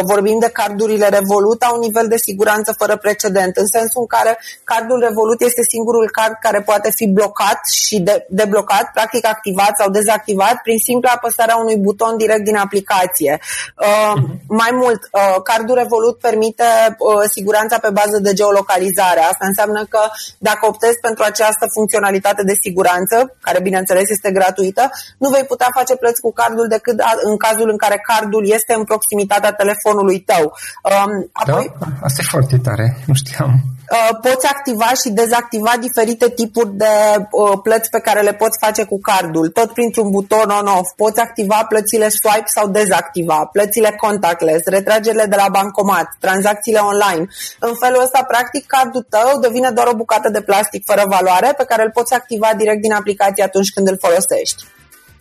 vorbim 0.01 0.39
de 0.39 0.49
cardurile 0.49 1.07
Revolut, 1.07 1.61
au 1.61 1.75
un 1.75 1.79
nivel 1.79 2.07
de 2.07 2.17
siguranță 2.17 2.73
fără 2.77 2.95
precedent, 2.97 3.57
în 3.57 3.65
sensul 3.65 4.01
în 4.01 4.07
care 4.07 4.39
cardul 4.63 4.99
Revolut 4.99 5.41
este 5.41 5.61
singurul 5.63 6.09
card 6.11 6.33
care 6.41 6.61
poate 6.61 6.91
fi 6.95 7.07
blocat 7.07 7.59
și 7.71 7.99
de, 7.99 8.25
deblocat, 8.29 8.91
practic 8.93 9.27
activat 9.27 9.71
sau 9.77 9.89
dezactivat, 9.89 10.55
prin 10.63 10.77
simpla 10.77 11.11
apăsarea 11.11 11.55
unui 11.55 11.77
buton 11.77 12.17
direct 12.17 12.43
din 12.43 12.55
aplicație. 12.55 13.39
Uh, 13.75 14.15
mai 14.47 14.71
mult, 14.81 15.01
uh, 15.11 15.41
cardul 15.43 15.75
Revolut 15.75 16.19
permite 16.19 16.63
uh, 16.97 17.23
siguranța 17.35 17.77
pe 17.79 17.89
bază 17.99 18.17
de 18.21 18.33
geolocalizare. 18.33 19.19
Asta 19.19 19.45
înseamnă 19.51 19.81
că 19.93 20.01
dacă 20.37 20.63
optezi 20.71 20.99
pentru 21.07 21.23
această 21.23 21.65
funcționalitate 21.75 22.43
de 22.43 22.55
siguranță, 22.65 23.35
care 23.41 23.59
bineînțeles 23.61 24.09
este 24.09 24.31
gratuită, 24.31 24.89
nu 25.17 25.29
vei 25.29 25.43
putea 25.43 25.69
face 25.73 25.95
plăți 25.95 26.21
cu 26.21 26.31
cardul 26.33 26.67
decât 26.67 26.97
în 27.29 27.37
cazul 27.37 27.69
în 27.69 27.77
care 27.77 27.97
cardul 28.11 28.43
este 28.57 28.73
în 28.73 28.83
proximitatea 28.83 29.53
telefonului 29.53 30.19
tău. 30.19 30.43
Um, 30.91 31.11
apoi... 31.31 31.71
Da, 31.79 31.87
asta 32.01 32.19
e 32.21 32.33
foarte 32.35 32.57
tare, 32.57 32.97
nu 33.05 33.13
știam. 33.13 33.51
Uh, 33.93 34.17
poți 34.21 34.47
activa 34.47 34.89
și 35.01 35.09
dezactiva 35.09 35.73
diferite 35.79 36.29
tipuri 36.29 36.71
de 36.73 36.93
uh, 37.31 37.59
plăți 37.63 37.89
pe 37.89 37.99
care 37.99 38.21
le 38.21 38.33
poți 38.33 38.57
face 38.59 38.83
cu 38.83 38.99
cardul, 38.99 39.49
tot 39.49 39.73
printr-un 39.73 40.09
buton 40.09 40.49
on-off. 40.49 40.89
Poți 40.95 41.19
activa 41.19 41.65
plățile 41.69 42.09
swipe 42.09 42.53
sau 42.55 42.67
dezactiva, 42.67 43.49
plățile 43.51 43.91
contactless, 43.97 44.65
retragerile 44.65 45.25
de 45.25 45.35
la 45.35 45.47
bancomat, 45.51 46.07
tranzacțiile 46.19 46.79
online. 46.79 47.25
În 47.59 47.73
felul 47.75 48.01
ăsta, 48.01 48.23
practic, 48.23 48.65
cardul 48.65 49.05
tău 49.09 49.39
devine 49.39 49.69
doar 49.69 49.87
o 49.87 49.95
bucată 49.95 50.29
de 50.29 50.41
plastic 50.41 50.85
fără 50.85 51.03
valoare 51.05 51.53
pe 51.57 51.65
care 51.65 51.83
îl 51.83 51.91
poți 51.91 52.13
activa 52.13 52.49
direct 52.57 52.81
din 52.81 52.93
aplicație 52.93 53.43
atunci 53.43 53.73
când 53.73 53.87
îl 53.87 53.97
folosești. 54.01 54.63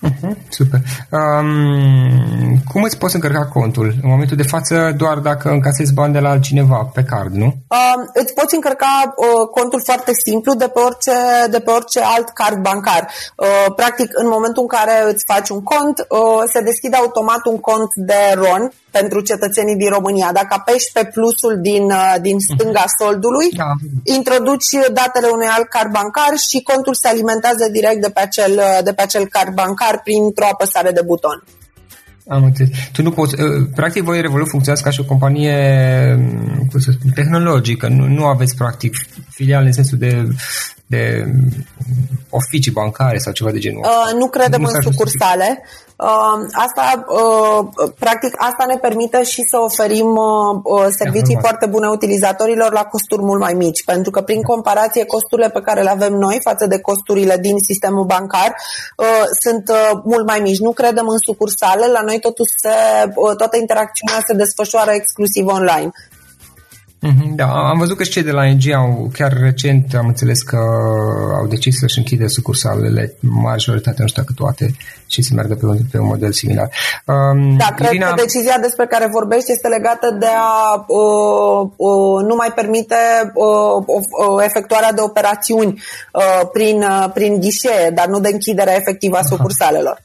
Uh-huh, 0.03 0.35
super. 0.49 0.81
Um, 1.11 2.59
cum 2.73 2.83
îți 2.83 2.99
poți 2.99 3.15
încărca 3.15 3.47
contul? 3.47 3.87
În 4.03 4.09
momentul 4.09 4.37
de 4.37 4.43
față, 4.43 4.95
doar 4.97 5.19
dacă 5.19 5.49
încasezi 5.49 5.95
bani 5.95 6.13
de 6.13 6.19
la 6.19 6.31
altcineva 6.31 6.91
pe 6.95 7.03
card, 7.03 7.33
nu? 7.35 7.45
Um, 7.45 8.01
îți 8.13 8.35
poți 8.35 8.55
încărca 8.55 9.15
uh, 9.17 9.49
contul 9.51 9.81
foarte 9.85 10.13
simplu 10.25 10.55
de 10.55 10.69
pe 10.75 10.79
orice, 10.79 11.17
de 11.51 11.61
pe 11.61 11.71
orice 11.71 12.01
alt 12.01 12.29
card 12.29 12.59
bancar. 12.63 13.09
Uh, 13.37 13.73
practic, 13.77 14.09
în 14.23 14.29
momentul 14.29 14.63
în 14.63 14.69
care 14.79 15.13
îți 15.13 15.25
faci 15.33 15.49
un 15.49 15.63
cont, 15.63 15.97
uh, 16.09 16.43
se 16.53 16.61
deschide 16.61 16.97
automat 16.97 17.43
un 17.53 17.59
cont 17.59 17.91
de 17.95 18.21
RON 18.35 18.73
pentru 18.91 19.21
cetățenii 19.21 19.77
din 19.83 19.91
România. 19.97 20.31
Dacă 20.33 20.53
apeși 20.59 20.93
pe 20.93 21.05
plusul 21.15 21.55
din, 21.61 21.85
uh, 21.85 22.15
din 22.21 22.37
stânga 22.39 22.85
soldului, 23.01 23.49
da. 23.57 23.71
introduci 24.03 24.71
datele 24.93 25.29
unui 25.37 25.51
alt 25.57 25.69
card 25.69 25.91
bancar 25.99 26.33
și 26.49 26.63
contul 26.71 26.95
se 26.95 27.09
alimentează 27.09 27.65
direct 27.73 28.01
de 28.01 28.11
pe 28.15 28.21
acel, 28.21 28.53
uh, 28.53 28.79
de 28.85 28.93
pe 28.93 29.03
acel 29.03 29.27
card 29.27 29.53
bancar 29.55 29.92
printr-o 30.05 30.45
apăsare 30.53 30.91
de 30.91 31.03
buton. 31.07 31.45
Am 32.29 32.45
înțeles. 32.45 32.71
Tu 32.93 33.03
nu 33.03 33.11
poți, 33.11 33.43
uh, 33.43 33.69
practic 33.75 34.03
voi 34.03 34.21
Revolut 34.21 34.49
funcționează 34.49 34.85
ca 34.85 34.91
și 34.91 35.01
o 35.01 35.05
companie 35.05 35.57
cum 36.71 36.81
să 36.81 36.91
spun, 36.91 37.11
tehnologică, 37.11 37.89
nu, 37.89 38.07
nu 38.07 38.25
aveți 38.25 38.57
practic 38.57 38.95
filiale 39.29 39.67
în 39.67 39.73
sensul 39.73 39.99
de 39.99 40.29
de 40.93 41.25
oficii 42.31 42.73
bancare 42.73 43.19
sau 43.19 43.33
ceva 43.33 43.51
de 43.51 43.59
genul 43.59 43.83
uh, 43.85 44.13
Nu 44.21 44.27
credem 44.27 44.61
nu 44.61 44.69
în 44.73 44.83
sucursale. 44.83 45.63
Uh, 45.97 46.39
asta, 46.65 47.05
uh, 47.09 47.91
practic, 47.99 48.33
asta 48.37 48.65
ne 48.67 48.77
permite 48.77 49.23
și 49.25 49.43
să 49.51 49.57
oferim 49.69 50.09
uh, 50.17 50.53
uh 50.65 50.87
servicii 51.01 51.39
foarte 51.41 51.67
bune 51.67 51.89
utilizatorilor 51.89 52.73
la 52.73 52.85
costuri 52.85 53.23
mult 53.23 53.41
mai 53.41 53.55
mici, 53.55 53.85
pentru 53.85 54.11
că 54.11 54.21
prin 54.21 54.43
comparație 54.43 55.05
costurile 55.05 55.49
pe 55.51 55.61
care 55.61 55.83
le 55.83 55.91
avem 55.91 56.13
noi 56.13 56.39
față 56.43 56.67
de 56.67 56.81
costurile 56.81 57.37
din 57.41 57.57
sistemul 57.69 58.05
bancar 58.05 58.51
uh, 58.97 59.25
sunt 59.43 59.65
uh, 59.69 60.01
mult 60.05 60.27
mai 60.27 60.41
mici. 60.41 60.65
Nu 60.67 60.73
credem 60.73 61.09
în 61.09 61.19
sucursale, 61.19 61.87
la 61.87 62.01
noi 62.01 62.19
totul 62.21 62.47
se, 62.63 62.77
uh, 63.15 63.37
toată 63.37 63.57
interacțiunea 63.57 64.19
se 64.27 64.35
desfășoară 64.35 64.91
exclusiv 64.91 65.47
online. 65.47 65.91
Mhm, 67.05 67.35
da, 67.35 67.47
am 67.47 67.79
văzut 67.79 67.97
că 67.97 68.03
și 68.03 68.11
cei 68.11 68.23
de 68.23 68.31
la 68.31 68.45
NG 68.45 68.71
au, 68.71 69.11
chiar 69.13 69.33
recent 69.33 69.95
am 69.95 70.07
înțeles 70.07 70.43
că 70.43 70.59
au 71.39 71.47
decis 71.47 71.79
să-și 71.79 71.99
închide 71.99 72.27
sucursalele, 72.27 73.15
majoritatea, 73.21 73.99
nu 73.99 74.07
știu 74.07 74.23
dacă 74.23 74.35
toate, 74.37 74.75
și 75.07 75.23
să 75.23 75.31
meargă 75.35 75.55
pe 75.55 75.67
un, 75.67 75.79
pe 75.91 75.99
un 75.99 76.07
model 76.07 76.33
similar. 76.33 76.69
Um, 77.07 77.57
da, 77.57 77.65
cred 77.77 77.91
Irina... 77.91 78.09
că 78.09 78.15
decizia 78.15 78.59
despre 78.61 78.87
care 78.87 79.09
vorbești 79.13 79.53
este 79.53 79.69
legată 79.69 80.17
de 80.19 80.33
a 80.37 80.85
uh, 80.87 81.71
uh, 81.77 82.25
nu 82.29 82.35
mai 82.35 82.53
permite 82.55 82.95
uh, 83.35 83.85
uh, 83.87 84.45
efectuarea 84.45 84.93
de 84.93 85.01
operațiuni 85.01 85.83
uh, 86.13 86.41
prin, 86.53 86.83
uh, 86.83 87.11
prin 87.15 87.41
ghișee, 87.41 87.91
dar 87.95 88.07
nu 88.07 88.21
de 88.21 88.29
închiderea 88.33 88.77
efectivă 88.77 89.17
a 89.17 89.23
sucursalelor. 89.23 90.03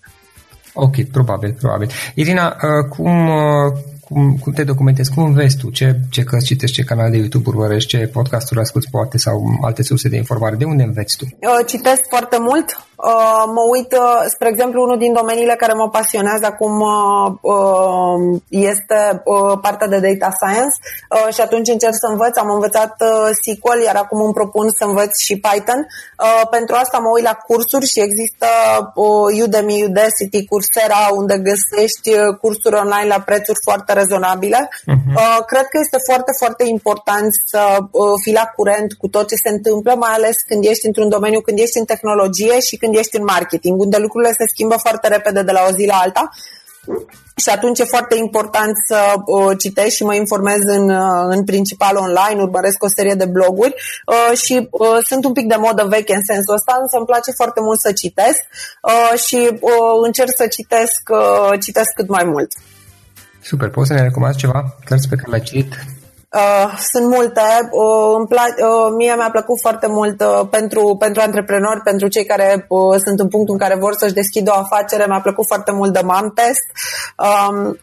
Ok, 0.73 0.95
probabil, 1.11 1.55
probabil. 1.59 1.89
Irina, 2.15 2.45
uh, 2.47 2.95
cum, 2.95 3.27
uh, 3.27 3.73
cum, 4.09 4.37
cum 4.37 4.53
te 4.53 4.63
documentezi, 4.63 5.13
cum 5.13 5.23
înveți 5.23 5.57
tu, 5.57 5.69
ce, 5.69 5.99
ce 6.09 6.23
cărți 6.23 6.45
citești, 6.45 6.75
ce 6.75 6.83
canal 6.83 7.11
de 7.11 7.17
YouTube 7.17 7.49
urmărești, 7.49 7.89
ce 7.89 8.07
podcasturi 8.07 8.59
asculti 8.59 8.89
poate 8.89 9.17
sau 9.17 9.57
alte 9.61 9.83
surse 9.83 10.09
de 10.09 10.15
informare, 10.15 10.55
de 10.55 10.65
unde 10.65 10.83
înveți 10.83 11.17
tu? 11.17 11.25
Eu 11.39 11.51
citesc 11.65 12.01
foarte 12.09 12.37
mult, 12.39 12.86
Uh, 12.97 13.43
mă 13.57 13.63
uit, 13.73 13.91
uh, 13.93 14.21
spre 14.33 14.47
exemplu, 14.49 14.81
unul 14.81 14.97
din 14.97 15.13
domeniile 15.13 15.55
care 15.55 15.73
mă 15.73 15.89
pasionează 15.89 16.45
acum 16.45 16.73
uh, 16.81 18.39
este 18.49 18.99
partea 19.61 19.87
de 19.87 19.99
data 20.07 20.29
science 20.39 20.75
și 21.35 21.41
atunci 21.41 21.73
încerc 21.75 21.95
să 22.03 22.07
învăț. 22.09 22.37
Am 22.37 22.49
învățat 22.57 22.93
SQL, 23.39 23.81
iar 23.85 23.95
acum 23.95 24.19
îmi 24.21 24.37
propun 24.39 24.65
să 24.77 24.83
învăț 24.85 25.11
și 25.25 25.35
Python. 25.45 25.81
Pentru 26.55 26.75
asta 26.75 26.97
mă 26.97 27.09
uit 27.15 27.23
la 27.23 27.35
cursuri 27.47 27.91
și 27.93 27.99
există 28.07 28.47
Udemy, 29.43 29.83
Udacity, 29.87 30.45
Coursera, 30.51 31.01
unde 31.19 31.35
găsești 31.49 32.09
cursuri 32.41 32.79
online 32.83 33.07
la 33.15 33.19
prețuri 33.29 33.59
foarte 33.67 33.91
rezonabile. 33.93 34.59
Uh-huh. 34.69 35.37
Cred 35.51 35.65
că 35.71 35.77
este 35.85 35.99
foarte, 36.09 36.31
foarte 36.41 36.63
important 36.75 37.29
să 37.51 37.61
fii 38.23 38.39
la 38.41 38.45
curent 38.55 38.89
cu 39.01 39.07
tot 39.15 39.25
ce 39.27 39.35
se 39.43 39.49
întâmplă, 39.55 39.91
mai 40.03 40.13
ales 40.17 40.35
când 40.49 40.61
ești 40.71 40.85
într-un 40.89 41.09
domeniu, 41.09 41.41
când 41.47 41.57
ești 41.59 41.77
în 41.81 41.85
tehnologie 41.93 42.59
și 42.67 42.75
când 42.77 42.86
când 42.87 42.99
ești 42.99 43.17
în 43.19 43.31
marketing, 43.35 43.75
unde 43.85 43.97
lucrurile 43.97 44.31
se 44.31 44.51
schimbă 44.53 44.75
foarte 44.85 45.07
repede 45.07 45.41
de 45.41 45.51
la 45.57 45.63
o 45.67 45.71
zi 45.77 45.85
la 45.93 45.97
alta. 46.05 46.23
Și 47.43 47.49
atunci 47.49 47.79
e 47.79 47.93
foarte 47.95 48.15
important 48.25 48.73
să 48.89 48.99
uh, 49.25 49.57
citești 49.63 49.95
și 49.95 50.03
mă 50.03 50.15
informez 50.15 50.61
în, 50.77 50.89
uh, 50.89 51.25
în 51.35 51.43
principal 51.43 51.95
online, 51.95 52.41
urmăresc 52.41 52.83
o 52.83 52.93
serie 52.97 53.13
de 53.21 53.25
bloguri 53.35 53.73
uh, 53.75 54.37
și 54.43 54.67
uh, 54.71 54.97
sunt 55.09 55.25
un 55.25 55.33
pic 55.33 55.47
de 55.47 55.55
modă 55.65 55.83
veche 55.93 56.15
în 56.15 56.25
sensul 56.31 56.53
ăsta, 56.59 56.73
însă 56.81 56.95
îmi 56.97 57.05
place 57.11 57.31
foarte 57.31 57.61
mult 57.67 57.79
să 57.79 57.91
citesc 57.91 58.41
uh, 58.49 59.19
și 59.25 59.39
uh, 59.69 59.97
încerc 60.07 60.33
să 60.41 60.47
citesc, 60.47 61.01
uh, 61.19 61.59
citesc 61.65 61.89
cât 61.95 62.09
mai 62.17 62.25
mult. 62.33 62.51
Super, 63.41 63.69
poți 63.69 63.87
să 63.87 63.93
ne 63.93 64.01
recomanzi 64.01 64.37
ceva 64.37 64.59
cărți 64.85 65.09
pe 65.09 65.15
care 65.15 65.29
le-ai 65.29 65.47
citit 65.49 65.71
Uh, 66.33 66.77
sunt 66.91 67.05
multe. 67.05 67.41
Uh, 67.71 68.15
îmi 68.17 68.27
pla- 68.27 68.55
uh, 68.57 68.93
mie 68.97 69.15
mi-a 69.15 69.29
plăcut 69.31 69.59
foarte 69.61 69.87
mult 69.87 70.21
uh, 70.21 70.47
pentru, 70.49 70.95
pentru 70.99 71.21
antreprenori, 71.21 71.81
pentru 71.81 72.07
cei 72.07 72.25
care 72.25 72.65
uh, 72.69 72.95
sunt 73.05 73.19
în 73.19 73.27
punctul 73.27 73.53
în 73.53 73.59
care 73.59 73.75
vor 73.79 73.93
să-și 73.93 74.13
deschidă 74.13 74.51
o 74.51 74.59
afacere. 74.59 75.05
Mi-a 75.07 75.21
plăcut 75.21 75.45
foarte 75.47 75.71
mult 75.71 75.93
de 75.93 76.01
Mom 76.03 76.29
Test. 76.33 76.65
Um, 77.17 77.79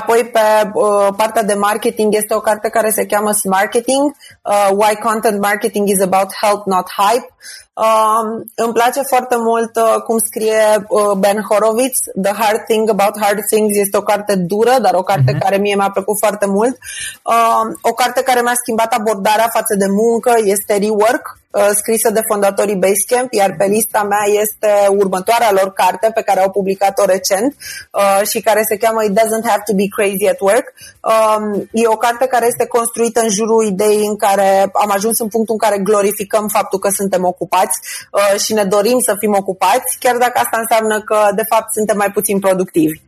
Apoi, 0.00 0.24
pe 0.32 0.70
uh, 0.72 1.08
partea 1.16 1.42
de 1.42 1.54
marketing, 1.54 2.14
este 2.14 2.34
o 2.34 2.40
carte 2.40 2.68
care 2.68 2.90
se 2.90 3.06
cheamă 3.06 3.30
Marketing, 3.44 4.16
uh, 4.42 4.68
Why 4.70 4.94
Content 5.02 5.40
Marketing 5.40 5.88
is 5.88 6.00
About 6.00 6.28
Help, 6.42 6.66
Not 6.66 6.86
Hype. 6.96 7.28
Uh, 7.74 8.42
îmi 8.54 8.72
place 8.72 9.00
foarte 9.02 9.36
mult 9.36 9.76
uh, 9.76 10.02
cum 10.06 10.18
scrie 10.18 10.86
uh, 10.88 11.12
Ben 11.18 11.40
Horowitz, 11.48 11.98
The 12.22 12.32
Hard 12.32 12.64
Thing 12.64 12.88
About 12.88 13.20
Hard 13.20 13.38
Things. 13.50 13.76
Este 13.76 13.96
o 13.96 14.00
carte 14.00 14.34
dură, 14.34 14.74
dar 14.82 14.94
o 14.94 15.02
carte 15.02 15.34
uh-huh. 15.34 15.38
care 15.38 15.56
mie 15.56 15.74
mi-a 15.74 15.90
plăcut 15.90 16.18
foarte 16.18 16.46
mult. 16.46 16.78
Uh, 17.22 17.62
o 17.80 17.92
carte 17.92 18.22
care 18.22 18.40
mi-a 18.40 18.54
schimbat 18.54 18.92
abordarea 18.92 19.48
față 19.52 19.74
de 19.78 19.86
muncă 19.88 20.34
este 20.44 20.76
Rework, 20.76 21.24
uh, 21.26 21.43
scrisă 21.74 22.10
de 22.10 22.20
fondatorii 22.30 22.82
Basecamp, 22.84 23.32
iar 23.32 23.54
pe 23.58 23.64
lista 23.64 24.02
mea 24.02 24.24
este 24.42 24.70
următoarea 24.88 25.52
lor 25.52 25.72
carte 25.72 26.10
pe 26.14 26.22
care 26.22 26.40
au 26.40 26.50
publicat-o 26.50 27.04
recent 27.04 27.56
uh, 27.56 28.26
și 28.28 28.40
care 28.40 28.62
se 28.68 28.76
cheamă 28.76 29.02
It 29.02 29.12
Doesn't 29.20 29.46
Have 29.50 29.62
to 29.66 29.74
Be 29.74 29.86
Crazy 29.96 30.28
at 30.28 30.40
Work. 30.40 30.66
Um, 31.12 31.68
e 31.72 31.86
o 31.86 31.96
carte 31.96 32.26
care 32.26 32.46
este 32.46 32.66
construită 32.66 33.20
în 33.20 33.28
jurul 33.28 33.66
ideii 33.66 34.06
în 34.06 34.16
care 34.16 34.48
am 34.84 34.90
ajuns 34.90 35.18
în 35.18 35.28
punctul 35.28 35.56
în 35.58 35.68
care 35.68 35.82
glorificăm 35.82 36.48
faptul 36.48 36.78
că 36.78 36.88
suntem 36.88 37.24
ocupați 37.24 37.76
uh, 38.12 38.40
și 38.40 38.52
ne 38.52 38.64
dorim 38.64 38.98
să 38.98 39.14
fim 39.18 39.34
ocupați, 39.38 39.96
chiar 39.98 40.16
dacă 40.16 40.36
asta 40.44 40.58
înseamnă 40.60 41.00
că 41.00 41.18
de 41.34 41.44
fapt 41.48 41.72
suntem 41.72 41.96
mai 41.96 42.10
puțin 42.10 42.38
productivi. 42.38 43.00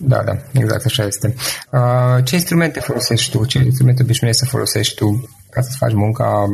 Da, 0.00 0.22
da, 0.22 0.32
exact 0.52 0.84
așa 0.84 1.04
este. 1.04 1.34
Uh, 1.72 2.24
ce 2.24 2.34
instrumente 2.34 2.80
folosești 2.80 3.30
tu? 3.30 3.44
Ce 3.44 3.58
instrumente 3.58 4.02
obișnuiești 4.02 4.42
să 4.42 4.48
folosești 4.50 4.94
tu 4.94 5.28
ca 5.50 5.60
să 5.60 5.70
faci 5.78 5.92
munca, 5.92 6.46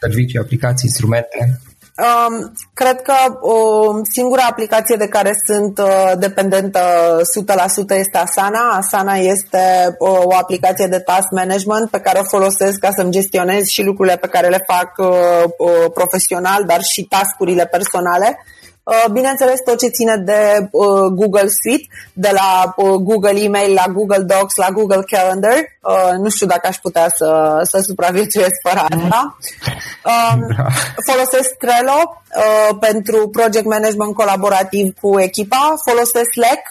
servicii, 0.00 0.38
aplicații, 0.38 0.88
instrumente? 0.88 1.60
Um, 1.96 2.52
cred 2.74 3.02
că 3.02 3.14
o 3.40 3.54
uh, 3.54 4.00
singura 4.12 4.42
aplicație 4.50 4.96
de 4.96 5.08
care 5.08 5.32
sunt 5.44 5.78
uh, 5.78 6.12
dependentă 6.18 6.80
100% 7.94 7.98
este 7.98 8.18
Asana. 8.18 8.68
Asana 8.70 9.14
este 9.14 9.96
uh, 9.98 10.20
o 10.24 10.36
aplicație 10.36 10.86
de 10.86 10.98
task 10.98 11.30
management 11.30 11.90
pe 11.90 12.00
care 12.00 12.18
o 12.18 12.28
folosesc 12.36 12.78
ca 12.78 12.90
să-mi 12.96 13.10
gestionez 13.10 13.66
și 13.66 13.82
lucrurile 13.82 14.16
pe 14.16 14.28
care 14.28 14.48
le 14.48 14.64
fac 14.66 14.92
uh, 14.98 15.08
uh, 15.58 15.90
profesional, 15.94 16.64
dar 16.64 16.82
și 16.82 17.02
tascurile 17.02 17.66
personale. 17.66 18.38
Uh, 18.38 18.56
bineînțeles, 19.12 19.60
tot 19.64 19.78
ce 19.78 19.88
ține 19.88 20.16
de 20.16 20.68
uh, 20.70 21.06
Google 21.20 21.48
Suite, 21.60 21.86
de 22.12 22.30
la 22.32 22.74
uh, 22.76 22.96
Google 23.08 23.42
Email 23.42 23.72
la 23.72 23.92
Google 23.92 24.24
Docs 24.32 24.54
la 24.56 24.68
Google 24.72 25.04
Calendar. 25.10 25.58
Nu 26.22 26.28
știu 26.30 26.46
dacă 26.46 26.66
aș 26.66 26.76
putea 26.76 27.08
să, 27.14 27.60
să 27.62 27.78
supraviețuiesc 27.78 28.56
fără 28.68 28.80
asta. 28.90 29.36
Um, 30.10 30.38
da. 30.56 30.66
Folosesc 31.10 31.50
Trello 31.58 32.00
pentru 32.80 33.28
project 33.28 33.66
management 33.66 34.14
colaborativ 34.14 34.94
cu 35.00 35.20
echipa. 35.20 35.74
Folosesc 35.88 36.30
Slack, 36.32 36.64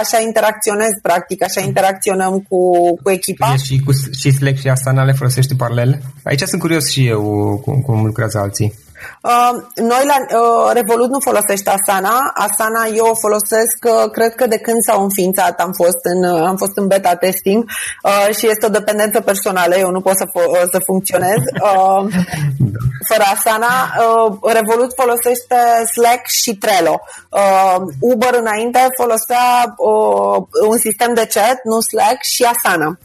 așa 0.00 0.20
interacționez 0.20 0.92
practic, 1.02 1.44
așa 1.44 1.60
interacționăm 1.60 2.46
cu, 2.48 2.60
cu 3.02 3.10
echipa. 3.10 3.56
Și 3.64 3.82
cu 3.84 3.92
și 4.20 4.30
Slack 4.30 4.58
și 4.58 4.68
Asana 4.68 5.04
le 5.04 5.12
folosești 5.12 5.56
paralel? 5.56 5.98
Aici 6.24 6.42
sunt 6.42 6.60
curios 6.60 6.90
și 6.90 7.06
eu 7.06 7.22
cum, 7.64 7.80
cum 7.80 8.04
lucrează 8.04 8.38
alții. 8.38 8.74
Uh, 9.22 9.62
noi 9.74 10.04
la 10.04 10.16
uh, 10.38 10.70
Revolut 10.72 11.10
nu 11.10 11.20
folosește 11.20 11.70
Asana. 11.70 12.32
Asana 12.34 12.86
eu 12.94 13.06
o 13.06 13.14
folosesc, 13.14 13.78
uh, 13.82 14.10
cred 14.10 14.34
că 14.34 14.46
de 14.46 14.58
când 14.58 14.82
s-au 14.82 15.02
înființat 15.02 15.60
am 15.60 15.72
fost 15.72 16.00
în, 16.02 16.24
uh, 16.32 16.46
am 16.46 16.56
fost 16.56 16.76
în 16.76 16.86
beta 16.86 17.14
testing 17.14 17.64
uh, 18.02 18.34
și 18.36 18.48
este 18.48 18.66
o 18.66 18.76
dependență 18.78 19.20
personală. 19.20 19.76
Eu 19.76 19.90
nu 19.90 20.00
pot 20.00 20.16
să, 20.16 20.24
fo- 20.24 20.46
uh, 20.46 20.68
să 20.72 20.78
funcționez. 20.84 21.38
Uh, 21.62 22.04
fără 23.08 23.24
Asana, 23.34 23.72
uh, 23.98 24.52
Revolut 24.52 24.92
folosește 24.94 25.56
Slack 25.92 26.26
și 26.26 26.56
Trello. 26.56 27.00
Uh, 27.28 27.76
Uber 28.00 28.34
înainte 28.34 28.88
folosea 28.96 29.74
uh, 29.76 30.36
un 30.68 30.78
sistem 30.78 31.14
de 31.14 31.28
chat, 31.34 31.60
nu 31.64 31.80
Slack, 31.80 32.22
și 32.22 32.42
Asana. 32.42 32.98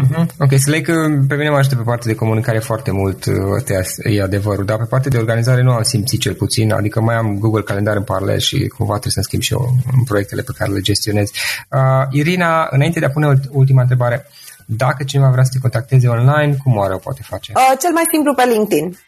Uh-huh. 0.00 0.26
Ok, 0.38 0.58
Slack 0.58 0.84
pe 1.28 1.34
mine 1.34 1.50
mă 1.50 1.56
ajută 1.56 1.76
pe 1.76 1.82
partea 1.82 2.10
de 2.12 2.18
comunicare 2.18 2.58
foarte 2.58 2.90
mult, 2.90 3.26
ăsta 3.56 3.72
e 4.08 4.22
adevărul, 4.22 4.64
dar 4.64 4.78
pe 4.78 4.84
partea 4.84 5.10
de 5.10 5.16
organizare 5.16 5.62
nu 5.62 5.70
am 5.70 5.82
simțit 5.82 6.20
cel 6.20 6.34
puțin, 6.34 6.72
adică 6.72 7.00
mai 7.00 7.14
am 7.14 7.38
Google 7.38 7.62
Calendar 7.62 7.96
în 7.96 8.02
paralel 8.02 8.38
și 8.38 8.66
cumva 8.66 8.92
trebuie 8.92 9.12
să-mi 9.12 9.24
schimb 9.24 9.42
și 9.42 9.52
eu 9.52 9.76
în 9.96 10.04
proiectele 10.04 10.42
pe 10.42 10.52
care 10.56 10.72
le 10.72 10.80
gestionez. 10.80 11.30
Uh, 11.70 11.80
Irina, 12.10 12.68
înainte 12.70 12.98
de 12.98 13.04
a 13.04 13.10
pune 13.10 13.40
ultima 13.50 13.80
întrebare, 13.80 14.26
dacă 14.66 15.04
cineva 15.04 15.30
vrea 15.30 15.44
să 15.44 15.50
te 15.52 15.58
contacteze 15.58 16.08
online, 16.08 16.56
cum 16.62 16.76
oare 16.76 16.94
o 16.94 16.98
poate 16.98 17.20
face? 17.24 17.52
Uh, 17.54 17.78
cel 17.80 17.92
mai 17.92 18.02
simplu 18.12 18.34
pe 18.34 18.42
LinkedIn. 18.52 18.98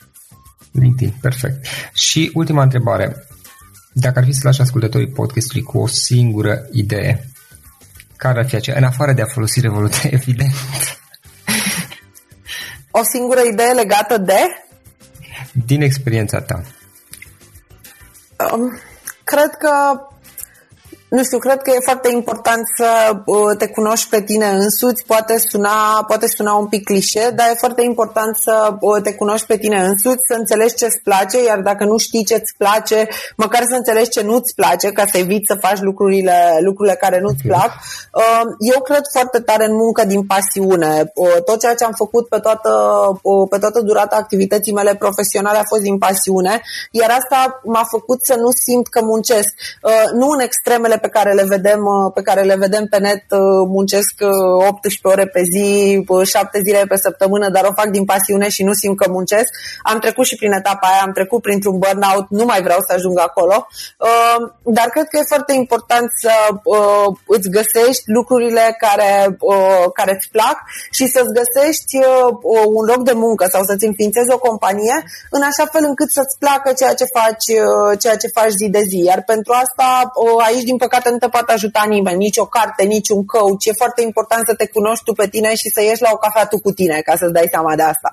LinkedIn, 0.71 1.15
perfect. 1.21 1.67
Și 1.93 2.31
ultima 2.35 2.63
întrebare, 2.63 3.27
dacă 3.93 4.19
ar 4.19 4.25
fi 4.25 4.33
să 4.33 4.41
lași 4.45 4.61
ascultătorii 4.61 5.09
podcastului 5.09 5.63
cu 5.63 5.79
o 5.79 5.87
singură 5.87 6.67
idee, 6.73 7.34
care 8.25 8.39
ar 8.39 8.49
fi 8.49 8.57
aceea? 8.57 8.77
În 8.77 8.85
afară 8.85 9.13
de 9.13 9.23
a 9.23 9.27
folosi 9.27 9.61
Revoluție, 9.61 10.11
evident. 10.21 10.55
O 12.91 13.01
singură 13.03 13.41
idee 13.53 13.73
legată 13.73 14.19
de? 14.19 14.41
Din 15.53 15.83
experiența 15.83 16.41
ta. 16.41 16.63
Um, 18.53 18.81
cred 19.25 19.51
că 19.59 19.73
nu 21.15 21.23
știu, 21.25 21.39
cred 21.39 21.63
că 21.63 21.71
e 21.71 21.89
foarte 21.91 22.11
important 22.13 22.63
să 22.77 22.89
uh, 23.25 23.57
te 23.59 23.67
cunoști 23.69 24.09
pe 24.09 24.21
tine 24.23 24.47
însuți. 24.47 25.05
Poate 25.07 25.35
suna, 25.39 26.05
poate 26.07 26.27
suna 26.27 26.53
un 26.55 26.67
pic 26.67 26.85
clișe, 26.85 27.31
dar 27.35 27.47
e 27.51 27.65
foarte 27.65 27.83
important 27.83 28.37
să 28.37 28.75
uh, 28.81 29.03
te 29.03 29.15
cunoști 29.15 29.47
pe 29.47 29.57
tine 29.57 29.79
însuți, 29.85 30.27
să 30.31 30.35
înțelegi 30.39 30.75
ce-ți 30.75 31.01
place, 31.03 31.45
iar 31.45 31.61
dacă 31.61 31.85
nu 31.85 31.97
știi 31.97 32.25
ce-ți 32.25 32.55
place, 32.59 33.09
măcar 33.37 33.63
să 33.69 33.75
înțelegi 33.75 34.09
ce 34.09 34.23
nu-ți 34.23 34.55
place, 34.55 34.89
ca 34.89 35.05
să 35.11 35.19
eviți 35.19 35.51
să 35.53 35.55
faci 35.67 35.81
lucrurile, 35.81 36.59
lucrurile 36.61 36.97
care 36.97 37.21
nu-ți 37.21 37.43
plac. 37.47 37.71
Uh, 38.13 38.43
eu 38.75 38.81
cred 38.81 39.05
foarte 39.13 39.39
tare 39.39 39.65
în 39.65 39.75
muncă 39.75 40.05
din 40.05 40.27
pasiune. 40.27 41.13
Tot 41.45 41.61
ceea 41.61 41.75
ce 41.75 41.85
am 41.85 41.93
făcut 41.97 42.29
pe 42.29 42.39
toată, 42.39 42.71
pe 43.51 43.59
toată 43.59 43.81
durata 43.81 44.17
activității 44.17 44.73
mele 44.73 44.95
profesionale 44.95 45.59
a 45.59 45.69
fost 45.73 45.83
din 45.83 45.99
pasiune, 45.99 46.63
iar 46.91 47.11
asta 47.11 47.61
m-a 47.65 47.85
făcut 47.91 48.19
să 48.23 48.35
nu 48.35 48.51
simt 48.65 48.87
că 48.89 49.01
muncesc. 49.03 49.49
Nu 50.15 50.29
în 50.29 50.41
extremele 50.41 50.99
pe 51.05 51.11
care 51.19 51.33
le 51.33 51.45
vedem, 51.55 51.81
uh, 51.95 52.13
pe 52.15 52.23
care 52.29 52.43
le 52.51 52.57
vedem 52.65 52.85
pe 52.93 52.99
net 52.99 53.25
uh, 53.31 53.63
muncesc 53.77 54.15
18 54.69 55.01
uh, 55.03 55.13
ore 55.13 55.27
pe 55.35 55.43
zi, 55.53 55.69
7 56.25 56.61
zile 56.67 56.83
pe 56.89 56.97
săptămână, 57.07 57.47
dar 57.55 57.65
o 57.65 57.77
fac 57.81 57.89
din 57.97 58.05
pasiune 58.05 58.49
și 58.49 58.63
nu 58.69 58.73
simt 58.73 58.97
că 59.01 59.07
muncesc. 59.11 59.51
Am 59.91 59.99
trecut 59.99 60.27
și 60.27 60.37
prin 60.41 60.53
etapa 60.53 60.87
aia, 60.89 61.03
am 61.07 61.13
trecut 61.13 61.41
printr-un 61.43 61.79
burnout, 61.79 62.27
nu 62.29 62.45
mai 62.45 62.61
vreau 62.67 62.81
să 62.87 62.91
ajung 62.95 63.19
acolo, 63.29 63.57
dar 64.79 64.89
cred 64.95 65.07
că 65.09 65.17
e 65.19 65.33
foarte 65.35 65.53
important 65.63 66.07
să 66.23 66.35
îți 67.27 67.49
găsești 67.57 68.05
lucrurile 68.17 68.65
care, 68.85 69.11
care 69.99 70.13
îți 70.17 70.29
plac 70.37 70.57
și 70.97 71.05
să-ți 71.15 71.37
găsești 71.41 71.95
un 72.79 72.85
loc 72.93 73.01
de 73.11 73.15
muncă 73.25 73.45
sau 73.53 73.63
să-ți 73.69 73.87
înființezi 73.91 74.35
o 74.37 74.39
companie 74.49 74.97
în 75.37 75.43
așa 75.51 75.65
fel 75.73 75.85
încât 75.91 76.11
să-ți 76.17 76.39
placă 76.43 76.69
ceea 76.81 76.95
ce 77.01 77.07
faci, 77.19 77.47
ceea 78.03 78.17
ce 78.23 78.35
faci 78.39 78.55
zi 78.61 78.67
de 78.77 78.83
zi. 78.91 79.01
Iar 79.11 79.21
pentru 79.33 79.53
asta 79.63 79.87
aici, 80.47 80.69
din 80.71 80.77
păcate, 80.77 80.94
păcate 80.95 81.11
nu 81.11 81.19
te 81.19 81.29
poate 81.29 81.53
ajuta 81.53 81.85
nimeni, 81.89 82.17
nici 82.17 82.37
o 82.37 82.47
carte, 82.47 82.85
nici 82.85 83.09
un 83.09 83.25
coach. 83.27 83.65
E 83.65 83.73
foarte 83.83 84.03
important 84.03 84.43
să 84.47 84.55
te 84.55 84.67
cunoști 84.67 85.05
tu 85.05 85.13
pe 85.13 85.29
tine 85.29 85.55
și 85.55 85.69
să 85.75 85.81
ieși 85.83 86.03
la 86.03 86.11
o 86.13 86.17
cafea 86.17 86.47
tu 86.47 86.59
cu 86.61 86.71
tine 86.73 87.01
ca 87.01 87.17
să-ți 87.17 87.33
dai 87.33 87.49
seama 87.51 87.77
de 87.77 87.83
asta. 87.83 88.11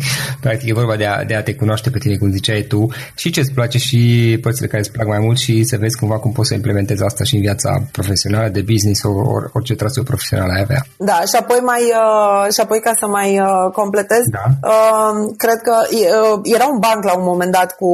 Practic 0.40 0.68
e 0.68 0.72
vorba 0.72 0.96
de 0.96 1.06
a, 1.06 1.24
de 1.24 1.34
a 1.34 1.42
te 1.42 1.54
cunoaște 1.54 1.90
pe 1.90 1.98
tine, 1.98 2.16
cum 2.16 2.30
ziceai 2.30 2.62
tu, 2.62 2.86
și 3.14 3.30
ce-ți 3.30 3.52
place 3.52 3.78
și 3.78 3.98
părțile 4.42 4.66
care 4.66 4.80
îți 4.80 4.92
plac 4.92 5.06
mai 5.06 5.18
mult 5.18 5.38
și 5.38 5.64
să 5.64 5.76
vezi 5.76 5.96
cumva 5.96 6.18
cum 6.18 6.32
poți 6.32 6.48
să 6.48 6.54
implementezi 6.54 7.04
asta 7.04 7.24
și 7.24 7.34
în 7.34 7.40
viața 7.40 7.82
profesională, 7.92 8.48
de 8.48 8.64
business 8.72 9.00
sau 9.00 9.12
or, 9.16 9.50
orice 9.52 9.74
traseu 9.74 10.02
profesional 10.02 10.50
ai 10.50 10.60
avea. 10.60 10.82
Da, 10.96 11.20
și 11.30 11.36
apoi, 11.40 11.60
mai, 11.62 11.82
uh, 11.82 12.52
și 12.52 12.60
apoi 12.60 12.80
ca 12.80 12.92
să 12.98 13.06
mai 13.06 13.38
uh, 13.38 13.72
completez, 13.72 14.24
da. 14.38 14.44
uh, 14.68 15.34
cred 15.36 15.58
că 15.62 15.74
uh, 15.90 16.40
era 16.54 16.66
un 16.66 16.78
banc 16.78 17.04
la 17.04 17.14
un 17.16 17.24
moment 17.24 17.52
dat 17.52 17.76
cu, 17.76 17.90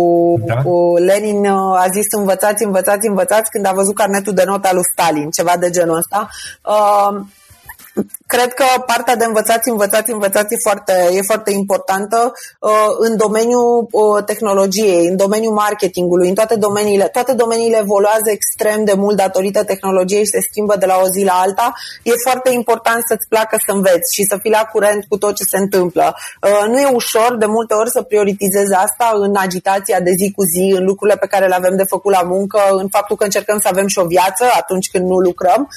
da. 0.46 0.54
cu 0.54 0.94
Lenin, 0.98 1.44
uh, 1.44 1.84
a 1.84 1.86
zis 1.92 2.06
învățați, 2.10 2.64
învățați, 2.64 3.08
învățați 3.08 3.50
când 3.50 3.66
a 3.66 3.72
văzut 3.72 3.94
carnetul 3.94 4.34
de 4.34 4.42
notă 4.46 4.68
al 4.68 4.74
lui 4.74 4.90
Stalin, 4.92 5.30
ceva 5.30 5.54
de 5.60 5.70
genul 5.70 5.96
ăsta. 5.96 6.28
Uh, 6.64 7.20
cred 8.26 8.52
că 8.52 8.64
partea 8.86 9.16
de 9.16 9.24
învățați, 9.24 9.68
învățați, 9.68 10.10
învățați 10.10 10.54
e 10.54 10.56
foarte, 10.62 11.08
e 11.12 11.22
foarte 11.22 11.50
importantă 11.50 12.32
uh, 12.60 12.70
în 12.98 13.16
domeniul 13.16 13.86
uh, 13.90 14.24
tehnologiei, 14.24 15.06
în 15.06 15.16
domeniul 15.16 15.54
marketingului, 15.54 16.28
în 16.28 16.34
toate 16.34 16.56
domeniile. 16.56 17.04
Toate 17.04 17.32
domeniile 17.32 17.78
evoluează 17.80 18.28
extrem 18.30 18.84
de 18.84 18.94
mult 18.96 19.16
datorită 19.16 19.64
tehnologiei 19.64 20.24
și 20.24 20.30
se 20.30 20.46
schimbă 20.50 20.74
de 20.78 20.86
la 20.86 21.00
o 21.04 21.08
zi 21.08 21.24
la 21.24 21.32
alta. 21.32 21.72
E 22.02 22.12
foarte 22.22 22.50
important 22.50 23.02
să-ți 23.08 23.28
placă 23.28 23.56
să 23.66 23.72
înveți 23.72 24.14
și 24.14 24.22
să 24.30 24.36
fii 24.40 24.50
la 24.50 24.64
curent 24.72 25.04
cu 25.08 25.18
tot 25.18 25.34
ce 25.34 25.42
se 25.50 25.58
întâmplă. 25.58 26.14
Uh, 26.42 26.64
nu 26.68 26.78
e 26.80 26.90
ușor 26.92 27.36
de 27.36 27.46
multe 27.46 27.74
ori 27.74 27.90
să 27.90 28.02
prioritizezi 28.02 28.74
asta 28.74 29.10
în 29.14 29.34
agitația 29.36 30.00
de 30.00 30.12
zi 30.20 30.32
cu 30.36 30.42
zi, 30.54 30.66
în 30.78 30.84
lucrurile 30.84 31.18
pe 31.18 31.26
care 31.26 31.46
le 31.46 31.54
avem 31.54 31.76
de 31.76 31.90
făcut 31.94 32.12
la 32.12 32.22
muncă, 32.22 32.60
în 32.70 32.88
faptul 32.88 33.16
că 33.16 33.24
încercăm 33.24 33.58
să 33.60 33.68
avem 33.68 33.86
și 33.86 33.98
o 33.98 34.06
viață 34.06 34.44
atunci 34.56 34.90
când 34.92 35.04
nu 35.06 35.18
lucrăm, 35.18 35.68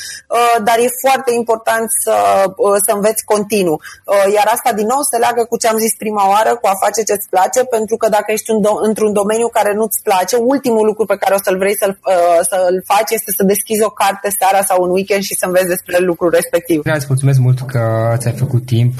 dar 0.63 0.77
e 0.79 0.87
foarte 1.01 1.31
important 1.33 1.87
să 2.03 2.10
Uh, 2.11 2.77
să 2.85 2.91
înveți 2.97 3.23
continuu. 3.33 3.77
Uh, 3.81 4.27
iar 4.37 4.47
asta 4.55 4.71
din 4.79 4.87
nou 4.93 5.01
se 5.11 5.17
leagă 5.23 5.43
cu 5.49 5.55
ce 5.61 5.67
am 5.67 5.79
zis 5.85 5.93
prima 6.03 6.23
oară, 6.33 6.51
cu 6.61 6.67
a 6.73 6.75
face 6.83 7.01
ce-ți 7.09 7.31
place, 7.33 7.59
pentru 7.75 7.95
că 8.01 8.05
dacă 8.17 8.29
ești 8.35 8.49
într-un 8.87 9.11
domeniu 9.19 9.47
care 9.57 9.71
nu-ți 9.79 9.99
place, 10.07 10.35
ultimul 10.53 10.85
lucru 10.89 11.03
pe 11.11 11.17
care 11.21 11.33
o 11.37 11.41
să-l 11.45 11.57
vrei 11.61 11.75
să-l, 11.81 11.93
uh, 12.13 12.39
să-l 12.49 12.75
faci 12.91 13.11
este 13.17 13.31
să 13.37 13.43
deschizi 13.53 13.83
o 13.89 13.91
carte 14.01 14.27
seara 14.39 14.61
sau 14.69 14.77
un 14.85 14.91
weekend 14.97 15.23
și 15.29 15.37
să 15.39 15.45
înveți 15.45 15.73
despre 15.75 15.97
lucrul 16.09 16.31
respectiv. 16.39 16.77
Îți 16.99 17.11
mulțumesc 17.11 17.39
mult 17.47 17.59
că 17.73 17.81
ți-ai 18.21 18.41
făcut 18.43 18.63
timp. 18.75 18.93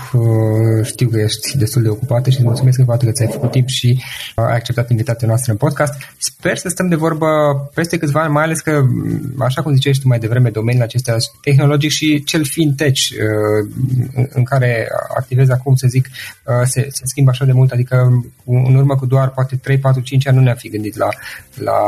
Știu 0.91 1.08
că 1.12 1.17
ești 1.28 1.58
destul 1.63 1.82
de 1.86 1.91
ocupată 1.95 2.28
și 2.30 2.38
îți 2.38 2.50
mulțumesc 2.50 2.78
că 2.78 2.84
faptul 2.93 3.08
că 3.08 3.13
ți-ai 3.17 3.34
făcut 3.36 3.52
timp 3.52 3.67
și 3.67 3.89
ai 4.36 4.56
acceptat 4.60 4.89
invitația 4.89 5.28
noastră 5.28 5.52
în 5.52 5.58
podcast. 5.65 5.93
Sper 6.17 6.58
să 6.58 6.69
stăm 6.69 6.88
de 6.93 6.95
vorbă 7.06 7.28
peste 7.74 7.97
câțiva 7.97 8.21
ani, 8.21 8.34
mai 8.38 8.43
ales 8.43 8.60
că, 8.60 8.74
așa 9.39 9.62
cum 9.62 9.74
ziceai 9.74 10.00
tu 10.02 10.08
mai 10.08 10.19
devreme, 10.19 10.50
domeniul 10.50 10.84
acesta 10.84 11.15
tehnologic 11.41 11.91
și 11.91 12.24
cel 12.24 12.43
fintech 12.45 13.01
în 14.30 14.44
care 14.44 14.88
activez 15.18 15.50
acum, 15.50 15.76
să 15.76 15.88
zic, 15.88 16.06
uh, 16.46 16.62
se, 16.64 16.88
se 16.92 17.02
schimbă 17.04 17.30
așa 17.30 17.46
de 17.46 17.52
mult, 17.52 17.72
adică 17.72 18.24
în 18.46 18.76
urmă 18.76 18.96
cu 18.96 19.06
doar 19.06 19.30
poate 19.30 19.56
3, 19.56 19.78
4, 19.78 20.02
5 20.02 20.28
ani 20.28 20.38
nu 20.38 20.44
ne-am 20.44 20.56
fi 20.56 20.70
gândit 20.70 20.98
la, 20.98 21.10
la 21.54 21.80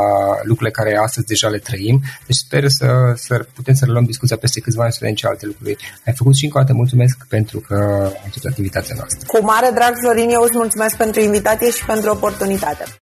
lucrurile 0.42 0.70
care 0.70 0.96
astăzi 0.96 1.26
deja 1.26 1.48
le 1.48 1.58
trăim. 1.58 2.02
Deci 2.26 2.36
sper 2.36 2.68
să, 2.68 3.12
să 3.14 3.46
putem 3.54 3.74
să 3.74 3.84
reluăm 3.84 4.04
discuția 4.04 4.36
peste 4.36 4.60
câțiva 4.60 4.82
ani 4.82 4.92
să 4.92 4.98
vedem 5.00 5.14
ce 5.14 5.26
alte 5.26 5.46
lucruri 5.46 5.76
ai 6.06 6.14
făcut 6.16 6.36
și 6.36 6.44
încă 6.44 6.58
o 6.58 6.60
dată 6.60 6.74
mulțumesc 6.74 7.26
pentru 7.28 7.58
că 7.60 7.74
ai 8.12 8.22
acceptat 8.26 8.56
invitația 8.56 8.94
noastră. 8.98 9.26
Cu 9.26 9.44
mare 9.44 9.70
drag, 9.74 9.92
Florin, 10.02 10.30
eu 10.30 10.42
îți 10.42 10.56
mulțumesc 10.56 10.96
pentru 10.96 11.20
invitație 11.20 11.70
și 11.70 11.84
pentru 11.84 12.10
oportunitate. 12.10 12.84